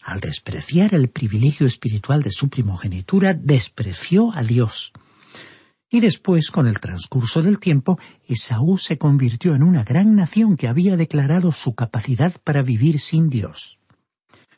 Al 0.02 0.20
despreciar 0.20 0.94
el 0.94 1.08
privilegio 1.10 1.66
espiritual 1.66 2.22
de 2.22 2.30
su 2.30 2.48
primogenitura, 2.48 3.34
despreció 3.34 4.32
a 4.34 4.42
Dios. 4.42 4.92
Y 5.94 6.00
después, 6.00 6.50
con 6.50 6.66
el 6.66 6.80
transcurso 6.80 7.40
del 7.40 7.60
tiempo, 7.60 8.00
Esaú 8.26 8.78
se 8.78 8.98
convirtió 8.98 9.54
en 9.54 9.62
una 9.62 9.84
gran 9.84 10.16
nación 10.16 10.56
que 10.56 10.66
había 10.66 10.96
declarado 10.96 11.52
su 11.52 11.76
capacidad 11.76 12.34
para 12.42 12.62
vivir 12.62 12.98
sin 12.98 13.30
Dios. 13.30 13.78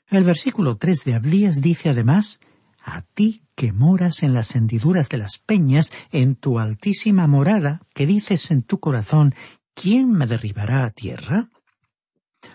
El 0.09 0.25
versículo 0.25 0.79
tres 0.79 1.05
de 1.05 1.15
Abdías 1.15 1.61
dice 1.61 1.91
además 1.91 2.41
A 2.83 3.03
ti 3.03 3.43
que 3.55 3.75
moras 3.75 4.23
en 4.23 4.33
las 4.33 4.57
hendiduras 4.57 5.11
de 5.11 5.19
las 5.19 5.37
peñas, 5.37 5.93
en 6.11 6.37
tu 6.37 6.59
altísima 6.59 7.27
morada, 7.27 7.83
que 7.95 8.07
dices 8.07 8.51
en 8.51 8.63
tu 8.63 8.81
corazón 8.81 9.35
¿Quién 9.75 10.13
me 10.13 10.27
derribará 10.27 10.87
a 10.87 10.91
tierra? 10.91 11.51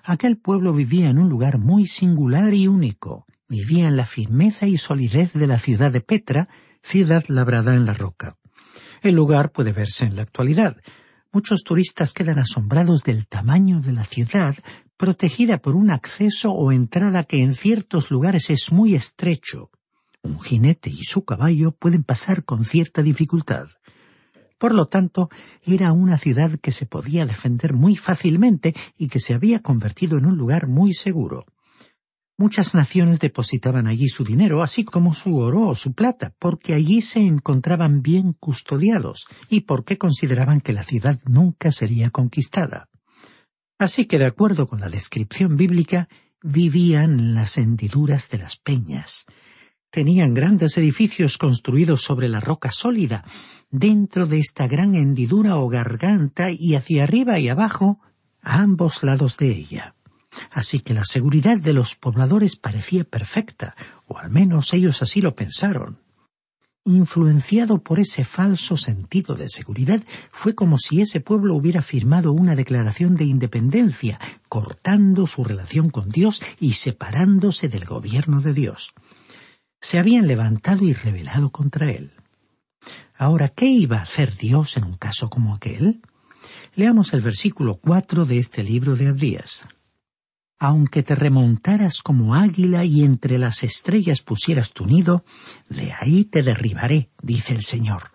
Aquel 0.03 0.39
pueblo 0.39 0.73
vivía 0.73 1.11
en 1.11 1.19
un 1.19 1.29
lugar 1.29 1.59
muy 1.59 1.85
singular 1.85 2.55
y 2.55 2.65
único. 2.65 3.27
Vivía 3.47 3.87
en 3.87 3.95
la 3.95 4.07
firmeza 4.07 4.65
y 4.65 4.77
solidez 4.77 5.33
de 5.33 5.45
la 5.45 5.59
ciudad 5.59 5.91
de 5.91 6.01
Petra, 6.01 6.49
ciudad 6.81 7.23
labrada 7.27 7.75
en 7.75 7.85
la 7.85 7.93
roca. 7.93 8.39
El 9.01 9.15
lugar 9.15 9.51
puede 9.51 9.71
verse 9.73 10.05
en 10.05 10.15
la 10.15 10.21
actualidad. 10.21 10.77
Muchos 11.31 11.63
turistas 11.63 12.13
quedan 12.13 12.37
asombrados 12.37 13.03
del 13.03 13.25
tamaño 13.27 13.79
de 13.79 13.93
la 13.93 14.03
ciudad, 14.03 14.55
protegida 14.95 15.57
por 15.57 15.75
un 15.75 15.89
acceso 15.89 16.51
o 16.51 16.71
entrada 16.71 17.23
que 17.23 17.41
en 17.41 17.55
ciertos 17.55 18.11
lugares 18.11 18.51
es 18.51 18.71
muy 18.71 18.93
estrecho. 18.93 19.71
Un 20.21 20.39
jinete 20.39 20.91
y 20.91 21.03
su 21.03 21.25
caballo 21.25 21.71
pueden 21.71 22.03
pasar 22.03 22.45
con 22.45 22.63
cierta 22.63 23.01
dificultad. 23.01 23.69
Por 24.59 24.75
lo 24.75 24.85
tanto, 24.85 25.29
era 25.63 25.93
una 25.93 26.19
ciudad 26.19 26.59
que 26.59 26.71
se 26.71 26.85
podía 26.85 27.25
defender 27.25 27.73
muy 27.73 27.95
fácilmente 27.95 28.75
y 28.95 29.07
que 29.07 29.19
se 29.19 29.33
había 29.33 29.61
convertido 29.61 30.19
en 30.19 30.27
un 30.27 30.37
lugar 30.37 30.67
muy 30.67 30.93
seguro. 30.93 31.47
Muchas 32.41 32.73
naciones 32.73 33.19
depositaban 33.19 33.86
allí 33.86 34.10
su 34.10 34.23
dinero, 34.23 34.63
así 34.63 34.84
como 34.84 35.13
su 35.13 35.38
oro 35.38 35.67
o 35.67 35.75
su 35.75 35.93
plata, 35.93 36.34
porque 36.39 36.73
allí 36.73 37.04
se 37.04 37.23
encontraban 37.23 38.01
bien 38.01 38.34
custodiados 38.34 39.27
y 39.47 39.60
porque 39.60 39.99
consideraban 39.99 40.60
que 40.60 40.73
la 40.73 40.82
ciudad 40.82 41.19
nunca 41.27 41.71
sería 41.71 42.10
conquistada. 42.10 42.89
Así 43.77 44.06
que, 44.06 44.17
de 44.17 44.25
acuerdo 44.25 44.65
con 44.65 44.80
la 44.80 44.89
descripción 44.89 45.56
bíblica, 45.56 46.10
vivían 46.41 47.19
en 47.19 47.36
las 47.36 47.60
hendiduras 47.60 48.32
de 48.32 48.39
las 48.39 48.56
peñas. 48.56 49.27
Tenían 49.91 50.34
grandes 50.34 50.80
edificios 50.80 51.38
construidos 51.38 52.01
sobre 52.01 52.27
la 52.27 52.39
roca 52.39 52.71
sólida, 52.71 53.23
dentro 53.69 54.25
de 54.25 54.39
esta 54.39 54.65
gran 54.65 54.95
hendidura 54.95 55.58
o 55.58 55.67
garganta 55.67 56.49
y 56.49 56.73
hacia 56.73 57.04
arriba 57.04 57.38
y 57.38 57.49
abajo, 57.49 57.99
a 58.41 58.63
ambos 58.63 59.04
lados 59.04 59.38
de 59.38 59.51
ella. 59.51 59.95
Así 60.51 60.81
que 60.81 60.93
la 60.93 61.05
seguridad 61.05 61.57
de 61.57 61.71
los 61.71 61.95
pobladores 61.95 62.57
parecía 62.57 63.05
perfecta, 63.05 63.75
o 64.05 64.17
al 64.17 64.29
menos 64.29 64.73
ellos 64.73 65.01
así 65.01 65.21
lo 65.21 65.33
pensaron. 65.33 65.99
Influenciado 66.83 67.81
por 67.81 67.99
ese 67.99 68.25
falso 68.25 68.75
sentido 68.75 69.35
de 69.35 69.47
seguridad, 69.47 70.01
fue 70.31 70.53
como 70.53 70.77
si 70.77 70.99
ese 70.99 71.21
pueblo 71.21 71.55
hubiera 71.55 71.81
firmado 71.81 72.33
una 72.33 72.55
declaración 72.55 73.15
de 73.15 73.25
independencia, 73.25 74.19
cortando 74.49 75.25
su 75.25 75.45
relación 75.45 75.89
con 75.89 76.09
Dios 76.09 76.41
y 76.59 76.73
separándose 76.73 77.69
del 77.69 77.85
gobierno 77.85 78.41
de 78.41 78.53
Dios. 78.53 78.93
Se 79.79 79.99
habían 79.99 80.27
levantado 80.27 80.83
y 80.83 80.91
rebelado 80.91 81.51
contra 81.51 81.91
él. 81.91 82.11
Ahora, 83.15 83.47
¿qué 83.47 83.67
iba 83.67 83.99
a 83.99 84.03
hacer 84.03 84.35
Dios 84.35 84.75
en 84.75 84.83
un 84.83 84.97
caso 84.97 85.29
como 85.29 85.55
aquel? 85.55 86.01
Leamos 86.75 87.13
el 87.13 87.21
versículo 87.21 87.77
cuatro 87.77 88.25
de 88.25 88.39
este 88.39 88.63
libro 88.63 88.95
de 88.95 89.07
Abdías 89.07 89.65
aunque 90.63 91.02
te 91.02 91.15
remontaras 91.15 92.04
como 92.04 92.36
águila 92.36 92.86
y 92.86 93.04
entre 93.04 93.39
las 93.39 93.63
estrellas 93.63 94.21
pusieras 94.21 94.74
tu 94.74 94.86
nido, 94.86 95.26
de 95.69 95.91
ahí 95.91 96.24
te 96.26 96.43
derribaré, 96.43 97.10
dice 97.24 97.56
el 97.56 97.63
Señor. 97.63 98.12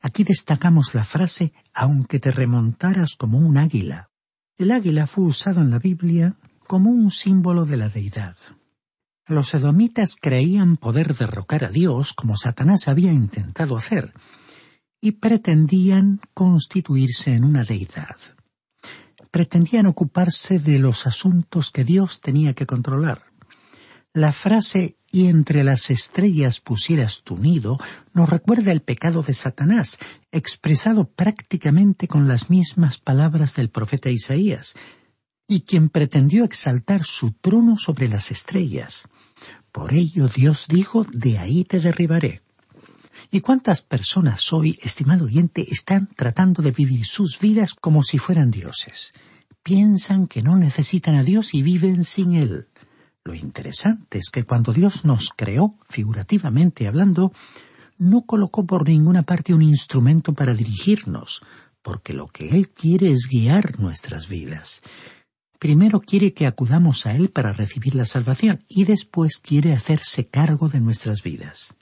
Aquí 0.00 0.24
destacamos 0.24 0.94
la 0.94 1.04
frase 1.04 1.52
aunque 1.74 2.18
te 2.18 2.30
remontaras 2.30 3.14
como 3.14 3.36
un 3.36 3.58
águila. 3.58 4.08
El 4.56 4.70
águila 4.70 5.06
fue 5.06 5.24
usado 5.24 5.60
en 5.60 5.68
la 5.68 5.78
Biblia 5.78 6.34
como 6.66 6.88
un 6.90 7.10
símbolo 7.10 7.66
de 7.66 7.76
la 7.76 7.90
deidad. 7.90 8.38
Los 9.26 9.52
edomitas 9.52 10.16
creían 10.18 10.78
poder 10.78 11.14
derrocar 11.14 11.64
a 11.64 11.68
Dios 11.68 12.14
como 12.14 12.38
Satanás 12.38 12.88
había 12.88 13.12
intentado 13.12 13.76
hacer, 13.76 14.14
y 14.98 15.12
pretendían 15.12 16.22
constituirse 16.32 17.34
en 17.34 17.44
una 17.44 17.64
deidad 17.64 18.16
pretendían 19.30 19.86
ocuparse 19.86 20.58
de 20.58 20.78
los 20.78 21.06
asuntos 21.06 21.70
que 21.70 21.84
Dios 21.84 22.20
tenía 22.20 22.54
que 22.54 22.66
controlar. 22.66 23.24
La 24.12 24.32
frase 24.32 24.96
y 25.12 25.28
entre 25.28 25.64
las 25.64 25.90
estrellas 25.90 26.60
pusieras 26.60 27.22
tu 27.22 27.36
nido 27.36 27.78
nos 28.12 28.28
recuerda 28.28 28.72
el 28.72 28.82
pecado 28.82 29.22
de 29.22 29.34
Satanás, 29.34 29.98
expresado 30.32 31.08
prácticamente 31.08 32.08
con 32.08 32.28
las 32.28 32.50
mismas 32.50 32.98
palabras 32.98 33.54
del 33.54 33.70
profeta 33.70 34.10
Isaías, 34.10 34.74
y 35.46 35.62
quien 35.62 35.88
pretendió 35.88 36.44
exaltar 36.44 37.04
su 37.04 37.32
trono 37.32 37.76
sobre 37.76 38.08
las 38.08 38.30
estrellas. 38.30 39.08
Por 39.72 39.94
ello 39.94 40.28
Dios 40.28 40.66
dijo, 40.68 41.04
de 41.12 41.38
ahí 41.38 41.64
te 41.64 41.80
derribaré. 41.80 42.42
¿Y 43.32 43.42
cuántas 43.42 43.82
personas 43.82 44.52
hoy, 44.52 44.76
estimado 44.82 45.26
oyente, 45.26 45.64
están 45.70 46.08
tratando 46.16 46.62
de 46.62 46.72
vivir 46.72 47.06
sus 47.06 47.38
vidas 47.38 47.74
como 47.74 48.02
si 48.02 48.18
fueran 48.18 48.50
dioses? 48.50 49.12
Piensan 49.62 50.26
que 50.26 50.42
no 50.42 50.56
necesitan 50.56 51.14
a 51.14 51.22
Dios 51.22 51.54
y 51.54 51.62
viven 51.62 52.02
sin 52.02 52.32
Él. 52.32 52.66
Lo 53.22 53.36
interesante 53.36 54.18
es 54.18 54.30
que 54.30 54.42
cuando 54.42 54.72
Dios 54.72 55.04
nos 55.04 55.30
creó, 55.30 55.78
figurativamente 55.88 56.88
hablando, 56.88 57.32
no 57.98 58.22
colocó 58.22 58.66
por 58.66 58.88
ninguna 58.88 59.22
parte 59.22 59.54
un 59.54 59.62
instrumento 59.62 60.32
para 60.32 60.52
dirigirnos, 60.52 61.42
porque 61.82 62.14
lo 62.14 62.26
que 62.26 62.48
Él 62.48 62.70
quiere 62.70 63.12
es 63.12 63.28
guiar 63.30 63.78
nuestras 63.78 64.26
vidas. 64.26 64.82
Primero 65.60 66.00
quiere 66.00 66.32
que 66.32 66.48
acudamos 66.48 67.06
a 67.06 67.14
Él 67.14 67.30
para 67.30 67.52
recibir 67.52 67.94
la 67.94 68.06
salvación 68.06 68.64
y 68.68 68.86
después 68.86 69.38
quiere 69.38 69.72
hacerse 69.72 70.26
cargo 70.26 70.68
de 70.68 70.80
nuestras 70.80 71.22
vidas. 71.22 71.76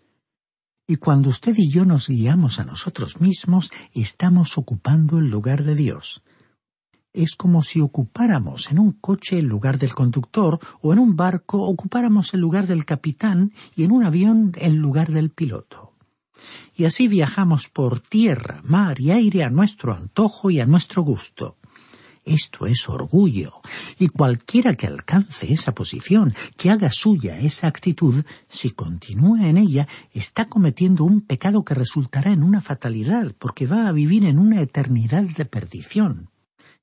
Y 0.91 0.97
cuando 0.97 1.29
usted 1.29 1.55
y 1.59 1.69
yo 1.69 1.85
nos 1.85 2.09
guiamos 2.09 2.59
a 2.59 2.65
nosotros 2.65 3.21
mismos, 3.21 3.71
estamos 3.93 4.57
ocupando 4.57 5.19
el 5.19 5.29
lugar 5.29 5.63
de 5.63 5.75
Dios. 5.75 6.23
Es 7.13 7.35
como 7.35 7.63
si 7.63 7.83
ocupáramos 7.83 8.71
en 8.71 8.79
un 8.79 8.93
coche 8.93 9.39
el 9.39 9.45
lugar 9.45 9.77
del 9.77 9.95
conductor 9.95 10.59
o 10.81 10.95
en 10.95 10.99
un 10.99 11.15
barco 11.15 11.63
ocupáramos 11.63 12.33
el 12.33 12.41
lugar 12.41 12.67
del 12.67 12.87
capitán 12.87 13.53
y 13.77 13.85
en 13.85 13.93
un 13.93 14.03
avión 14.03 14.53
el 14.57 14.77
lugar 14.77 15.13
del 15.13 15.29
piloto. 15.29 15.93
Y 16.75 16.87
así 16.87 17.07
viajamos 17.07 17.69
por 17.69 18.01
tierra, 18.01 18.63
mar 18.65 18.99
y 18.99 19.11
aire 19.11 19.45
a 19.45 19.51
nuestro 19.51 19.93
antojo 19.93 20.49
y 20.49 20.59
a 20.59 20.67
nuestro 20.67 21.03
gusto. 21.03 21.59
Esto 22.29 22.67
es 22.67 22.91
orgullo, 22.91 23.53
y 23.99 24.09
cualquiera 24.09 24.75
que 24.75 24.87
alcance 24.87 25.51
esa 25.51 25.75
posición, 25.75 26.35
que 26.59 26.69
haga 26.69 26.91
suya 26.91 27.39
esa 27.39 27.69
actitud, 27.69 28.23
si 28.49 28.71
continúa 28.73 29.49
en 29.49 29.57
ella, 29.57 29.89
está 30.13 30.47
cometiendo 30.47 31.05
un 31.05 31.23
pecado 31.23 31.65
que 31.65 31.73
resultará 31.73 32.31
en 32.31 32.43
una 32.43 32.61
fatalidad, 32.61 33.35
porque 33.39 33.67
va 33.67 33.89
a 33.89 33.93
vivir 33.93 34.27
en 34.27 34.39
una 34.39 34.61
eternidad 34.61 35.23
de 35.23 35.47
perdición. 35.47 36.29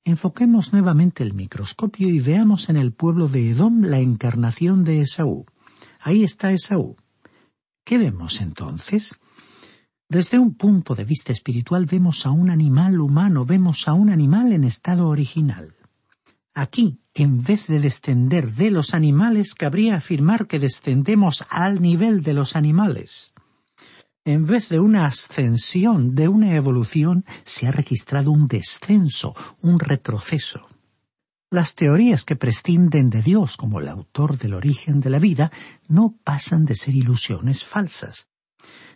Enfoquemos 0.04 0.72
nuevamente 0.72 1.22
el 1.22 1.32
microscopio 1.32 2.08
y 2.08 2.18
veamos 2.18 2.68
en 2.68 2.76
el 2.76 2.92
pueblo 2.92 3.28
de 3.28 3.50
Edom 3.50 3.82
la 3.82 4.00
encarnación 4.00 4.82
de 4.82 5.02
Esaú. 5.02 5.46
Ahí 6.00 6.24
está 6.24 6.50
Esaú. 6.50 6.96
¿Qué 7.84 7.98
vemos 7.98 8.40
entonces? 8.40 9.16
Desde 10.08 10.38
un 10.38 10.54
punto 10.54 10.94
de 10.94 11.04
vista 11.04 11.32
espiritual 11.32 11.84
vemos 11.84 12.26
a 12.26 12.30
un 12.30 12.48
animal 12.48 13.00
humano, 13.00 13.44
vemos 13.44 13.88
a 13.88 13.94
un 13.94 14.08
animal 14.08 14.52
en 14.52 14.62
estado 14.62 15.08
original. 15.08 15.74
Aquí, 16.54 17.00
en 17.12 17.42
vez 17.42 17.66
de 17.66 17.80
descender 17.80 18.52
de 18.52 18.70
los 18.70 18.94
animales, 18.94 19.54
cabría 19.54 19.96
afirmar 19.96 20.46
que 20.46 20.60
descendemos 20.60 21.44
al 21.50 21.82
nivel 21.82 22.22
de 22.22 22.34
los 22.34 22.54
animales. 22.54 23.34
En 24.24 24.46
vez 24.46 24.68
de 24.68 24.78
una 24.78 25.06
ascensión, 25.06 26.14
de 26.14 26.28
una 26.28 26.54
evolución, 26.54 27.24
se 27.42 27.66
ha 27.66 27.72
registrado 27.72 28.30
un 28.30 28.46
descenso, 28.46 29.34
un 29.60 29.80
retroceso. 29.80 30.68
Las 31.50 31.74
teorías 31.74 32.24
que 32.24 32.36
prescinden 32.36 33.10
de 33.10 33.22
Dios 33.22 33.56
como 33.56 33.80
el 33.80 33.88
autor 33.88 34.38
del 34.38 34.54
origen 34.54 35.00
de 35.00 35.10
la 35.10 35.18
vida 35.18 35.50
no 35.88 36.14
pasan 36.22 36.64
de 36.64 36.76
ser 36.76 36.94
ilusiones 36.94 37.64
falsas 37.64 38.28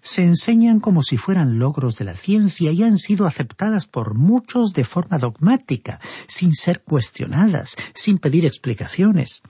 se 0.02 0.24
enseñan 0.24 0.80
como 0.80 1.02
si 1.02 1.16
fueran 1.16 1.58
logros 1.58 1.96
de 1.96 2.04
la 2.04 2.16
ciencia 2.16 2.72
y 2.72 2.82
han 2.82 2.98
sido 2.98 3.26
aceptadas 3.26 3.86
por 3.86 4.14
muchos 4.14 4.72
de 4.72 4.84
forma 4.84 5.18
dogmática, 5.18 6.00
sin 6.26 6.54
ser 6.54 6.82
cuestionadas, 6.82 7.76
sin 7.94 8.18
pedir 8.18 8.44
explicaciones. 8.44 9.42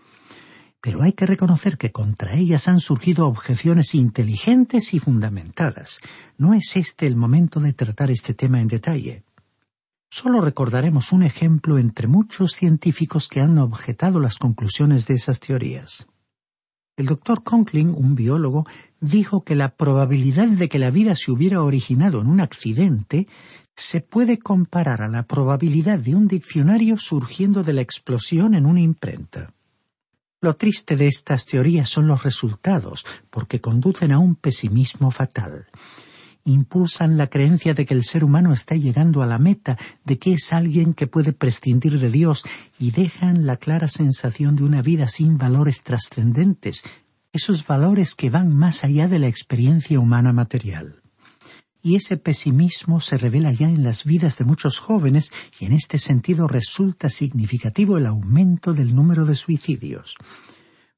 Pero 0.81 1.03
hay 1.03 1.13
que 1.13 1.27
reconocer 1.27 1.77
que 1.77 1.93
contra 1.93 2.35
ellas 2.35 2.67
han 2.67 2.81
surgido 2.81 3.27
objeciones 3.27 3.95
inteligentes 3.95 4.95
y 4.95 4.99
fundamentadas. 4.99 6.01
No 6.39 6.55
es 6.55 6.77
este 6.77 7.07
el 7.07 7.17
momento 7.17 7.61
de 7.61 7.75
tratar 7.75 8.11
este 8.11 8.33
tema 8.33 8.61
en 8.61 8.69
detalle. 8.69 9.25
Solo 10.11 10.41
recordaremos 10.41 11.13
un 11.13 11.23
ejemplo 11.23 11.79
entre 11.79 12.09
muchos 12.09 12.53
científicos 12.53 13.29
que 13.29 13.41
han 13.41 13.59
objetado 13.59 14.19
las 14.19 14.39
conclusiones 14.39 15.07
de 15.07 15.15
esas 15.15 15.39
teorías. 15.39 16.07
El 16.97 17.07
doctor 17.07 17.45
Conkling, 17.45 17.95
un 17.95 18.15
biólogo, 18.15 18.67
dijo 19.01 19.45
que 19.45 19.55
la 19.55 19.75
probabilidad 19.75 20.49
de 20.49 20.69
que 20.69 20.79
la 20.79 20.91
vida 20.91 21.17
se 21.17 21.31
hubiera 21.31 21.63
originado 21.63 22.21
en 22.21 22.29
un 22.29 22.41
accidente 22.41 23.27
se 23.77 24.01
puede 24.01 24.39
comparar 24.39 25.01
a 25.01 25.09
la 25.09 25.23
probabilidad 25.23 25.99
de 25.99 26.15
un 26.15 26.29
diccionario 26.29 26.99
surgiendo 26.99 27.63
de 27.63 27.73
la 27.73 27.81
explosión 27.81 28.55
en 28.55 28.67
una 28.67 28.81
imprenta. 28.81 29.53
Lo 30.43 30.57
triste 30.57 30.97
de 30.97 31.07
estas 31.07 31.47
teorías 31.47 31.89
son 31.89 32.07
los 32.07 32.23
resultados, 32.23 33.05
porque 33.31 33.61
conducen 33.61 34.13
a 34.13 34.19
un 34.19 34.37
pesimismo 34.37 35.11
fatal. 35.11 35.67
Impulsan 36.45 37.19
la 37.19 37.27
creencia 37.27 37.75
de 37.75 37.85
que 37.85 37.93
el 37.93 38.05
ser 38.05 38.25
humano 38.25 38.55
está 38.55 38.75
llegando 38.75 39.23
a 39.23 39.27
la 39.27 39.39
meta, 39.39 39.77
de 40.05 40.19
que 40.19 40.33
es 40.33 40.53
alguien 40.55 40.95
que 40.95 41.07
puede 41.07 41.35
prescindir 41.35 41.99
de 41.99 42.11
Dios, 42.11 42.45
y 42.79 42.91
dejan 42.91 43.45
la 43.45 43.59
clara 43.59 43.89
sensación 43.89 44.57
de 44.57 44.65
una 44.65 44.81
vida 44.81 45.09
sin 45.09 45.37
valores 45.37 45.83
trascendentes, 45.85 46.85
esos 47.33 47.67
valores 47.67 48.15
que 48.15 48.31
van 48.31 48.55
más 48.55 48.85
allá 48.85 49.09
de 49.09 49.19
la 49.19 49.29
experiencia 49.29 50.01
humana 50.01 50.33
material. 50.33 51.03
Y 51.83 51.97
ese 51.97 52.17
pesimismo 52.19 53.01
se 53.01 53.17
revela 53.17 53.53
ya 53.53 53.69
en 53.69 53.83
las 53.83 54.05
vidas 54.05 54.37
de 54.37 54.45
muchos 54.45 54.79
jóvenes 54.79 55.33
y 55.59 55.65
en 55.65 55.73
este 55.73 55.99
sentido 55.99 56.47
resulta 56.47 57.09
significativo 57.09 57.97
el 57.97 58.07
aumento 58.07 58.75
del 58.75 58.95
número 58.95 59.25
de 59.25 59.35
suicidios. 59.35 60.17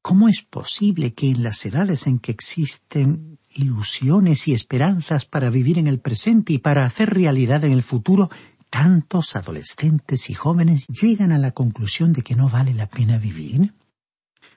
¿Cómo 0.00 0.28
es 0.28 0.42
posible 0.42 1.14
que 1.14 1.30
en 1.30 1.44
las 1.44 1.64
edades 1.64 2.08
en 2.08 2.18
que 2.18 2.32
existen 2.32 3.38
ilusiones 3.50 4.48
y 4.48 4.54
esperanzas 4.54 5.26
para 5.26 5.50
vivir 5.50 5.78
en 5.78 5.86
el 5.86 6.00
presente 6.00 6.54
y 6.54 6.58
para 6.58 6.84
hacer 6.84 7.10
realidad 7.10 7.62
en 7.64 7.72
el 7.72 7.84
futuro, 7.84 8.28
tantos 8.68 9.36
adolescentes 9.36 10.30
y 10.30 10.34
jóvenes 10.34 10.88
llegan 10.88 11.30
a 11.30 11.38
la 11.38 11.52
conclusión 11.52 12.12
de 12.12 12.22
que 12.22 12.34
no 12.34 12.48
vale 12.48 12.74
la 12.74 12.88
pena 12.88 13.18
vivir? 13.18 13.74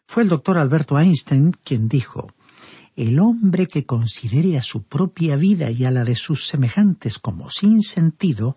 Fue 0.07 0.23
el 0.23 0.29
doctor 0.29 0.57
Alberto 0.57 0.97
Einstein 0.97 1.51
quien 1.63 1.87
dijo 1.87 2.31
El 2.95 3.19
hombre 3.19 3.67
que 3.67 3.85
considere 3.85 4.57
a 4.57 4.61
su 4.61 4.83
propia 4.83 5.35
vida 5.35 5.71
y 5.71 5.85
a 5.85 5.91
la 5.91 6.05
de 6.05 6.15
sus 6.15 6.47
semejantes 6.47 7.19
como 7.19 7.49
sin 7.49 7.81
sentido 7.81 8.55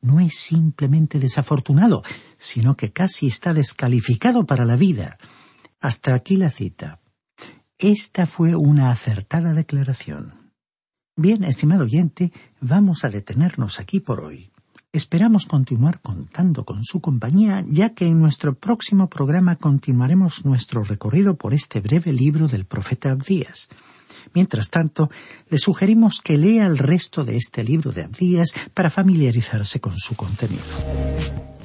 no 0.00 0.20
es 0.20 0.36
simplemente 0.36 1.18
desafortunado, 1.18 2.02
sino 2.38 2.76
que 2.76 2.92
casi 2.92 3.26
está 3.26 3.54
descalificado 3.54 4.46
para 4.46 4.64
la 4.64 4.76
vida. 4.76 5.18
Hasta 5.80 6.14
aquí 6.14 6.36
la 6.36 6.50
cita. 6.50 7.00
Esta 7.78 8.26
fue 8.26 8.54
una 8.54 8.90
acertada 8.90 9.54
declaración. 9.54 10.52
Bien, 11.16 11.44
estimado 11.44 11.84
oyente, 11.84 12.32
vamos 12.60 13.04
a 13.04 13.10
detenernos 13.10 13.80
aquí 13.80 14.00
por 14.00 14.20
hoy. 14.20 14.49
Esperamos 14.92 15.46
continuar 15.46 16.00
contando 16.00 16.64
con 16.64 16.82
su 16.82 17.00
compañía, 17.00 17.64
ya 17.70 17.90
que 17.90 18.08
en 18.08 18.18
nuestro 18.18 18.54
próximo 18.54 19.08
programa 19.08 19.54
continuaremos 19.54 20.44
nuestro 20.44 20.82
recorrido 20.82 21.36
por 21.36 21.54
este 21.54 21.80
breve 21.80 22.12
libro 22.12 22.48
del 22.48 22.64
profeta 22.64 23.12
Abdías. 23.12 23.68
Mientras 24.34 24.68
tanto, 24.68 25.08
le 25.48 25.58
sugerimos 25.58 26.20
que 26.20 26.36
lea 26.36 26.66
el 26.66 26.76
resto 26.76 27.24
de 27.24 27.36
este 27.36 27.62
libro 27.62 27.92
de 27.92 28.02
Abdías 28.02 28.52
para 28.74 28.90
familiarizarse 28.90 29.80
con 29.80 29.96
su 29.96 30.16
contenido. 30.16 30.64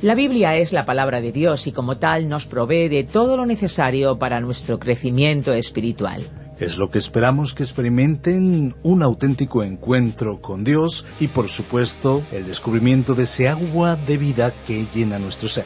La 0.04 0.14
Biblia 0.14 0.56
es 0.56 0.72
la 0.72 0.86
palabra 0.86 1.20
de 1.20 1.32
Dios 1.32 1.66
y 1.66 1.72
como 1.72 1.98
tal 1.98 2.28
nos 2.28 2.46
provee 2.46 2.90
de 2.90 3.06
todo 3.06 3.38
lo 3.38 3.48
necesario 3.48 4.20
para 4.20 4.40
nuestro 4.40 4.78
crecimiento 4.78 5.52
espiritual. 5.52 6.44
Es 6.60 6.78
lo 6.78 6.89
que 6.89 7.00
esperamos 7.00 7.54
que 7.54 7.63
experimenten 7.63 8.76
un 8.82 9.04
auténtico 9.04 9.63
encuentro 9.63 10.39
con 10.39 10.63
Dios 10.63 11.06
y 11.20 11.28
por 11.28 11.50
supuesto 11.50 12.24
el 12.32 12.46
descubrimiento 12.46 13.13
de 13.13 13.24
ese 13.24 13.50
agua 13.50 13.98
de 13.98 14.18
vida 14.18 14.54
que 14.65 14.88
llena 14.94 15.20
nuestro 15.20 15.50
ser. 15.50 15.65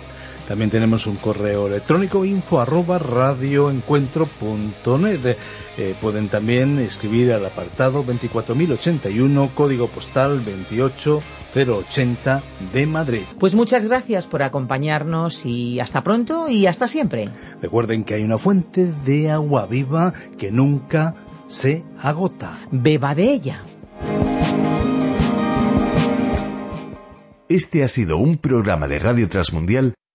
También 0.51 0.69
tenemos 0.69 1.07
un 1.07 1.15
correo 1.15 1.67
electrónico 1.67 2.25
info 2.25 2.59
arroba 2.59 2.99
radioencuentro.net. 2.99 5.37
Eh, 5.77 5.95
pueden 6.01 6.27
también 6.27 6.77
escribir 6.79 7.31
al 7.31 7.45
apartado 7.45 8.03
24081, 8.03 9.51
código 9.55 9.87
postal 9.87 10.43
28080 10.43 12.43
de 12.73 12.85
Madrid. 12.85 13.21
Pues 13.39 13.55
muchas 13.55 13.85
gracias 13.85 14.27
por 14.27 14.43
acompañarnos 14.43 15.45
y 15.45 15.79
hasta 15.79 16.03
pronto 16.03 16.49
y 16.49 16.67
hasta 16.67 16.89
siempre. 16.89 17.29
Recuerden 17.61 18.03
que 18.03 18.15
hay 18.15 18.23
una 18.23 18.37
fuente 18.37 18.91
de 19.05 19.31
agua 19.31 19.67
viva 19.67 20.13
que 20.37 20.51
nunca 20.51 21.15
se 21.47 21.85
agota. 22.01 22.59
Beba 22.71 23.15
de 23.15 23.23
ella. 23.23 23.63
Este 27.47 27.85
ha 27.85 27.87
sido 27.87 28.17
un 28.17 28.35
programa 28.35 28.89
de 28.89 28.99
Radio 28.99 29.29
Transmundial 29.29 29.93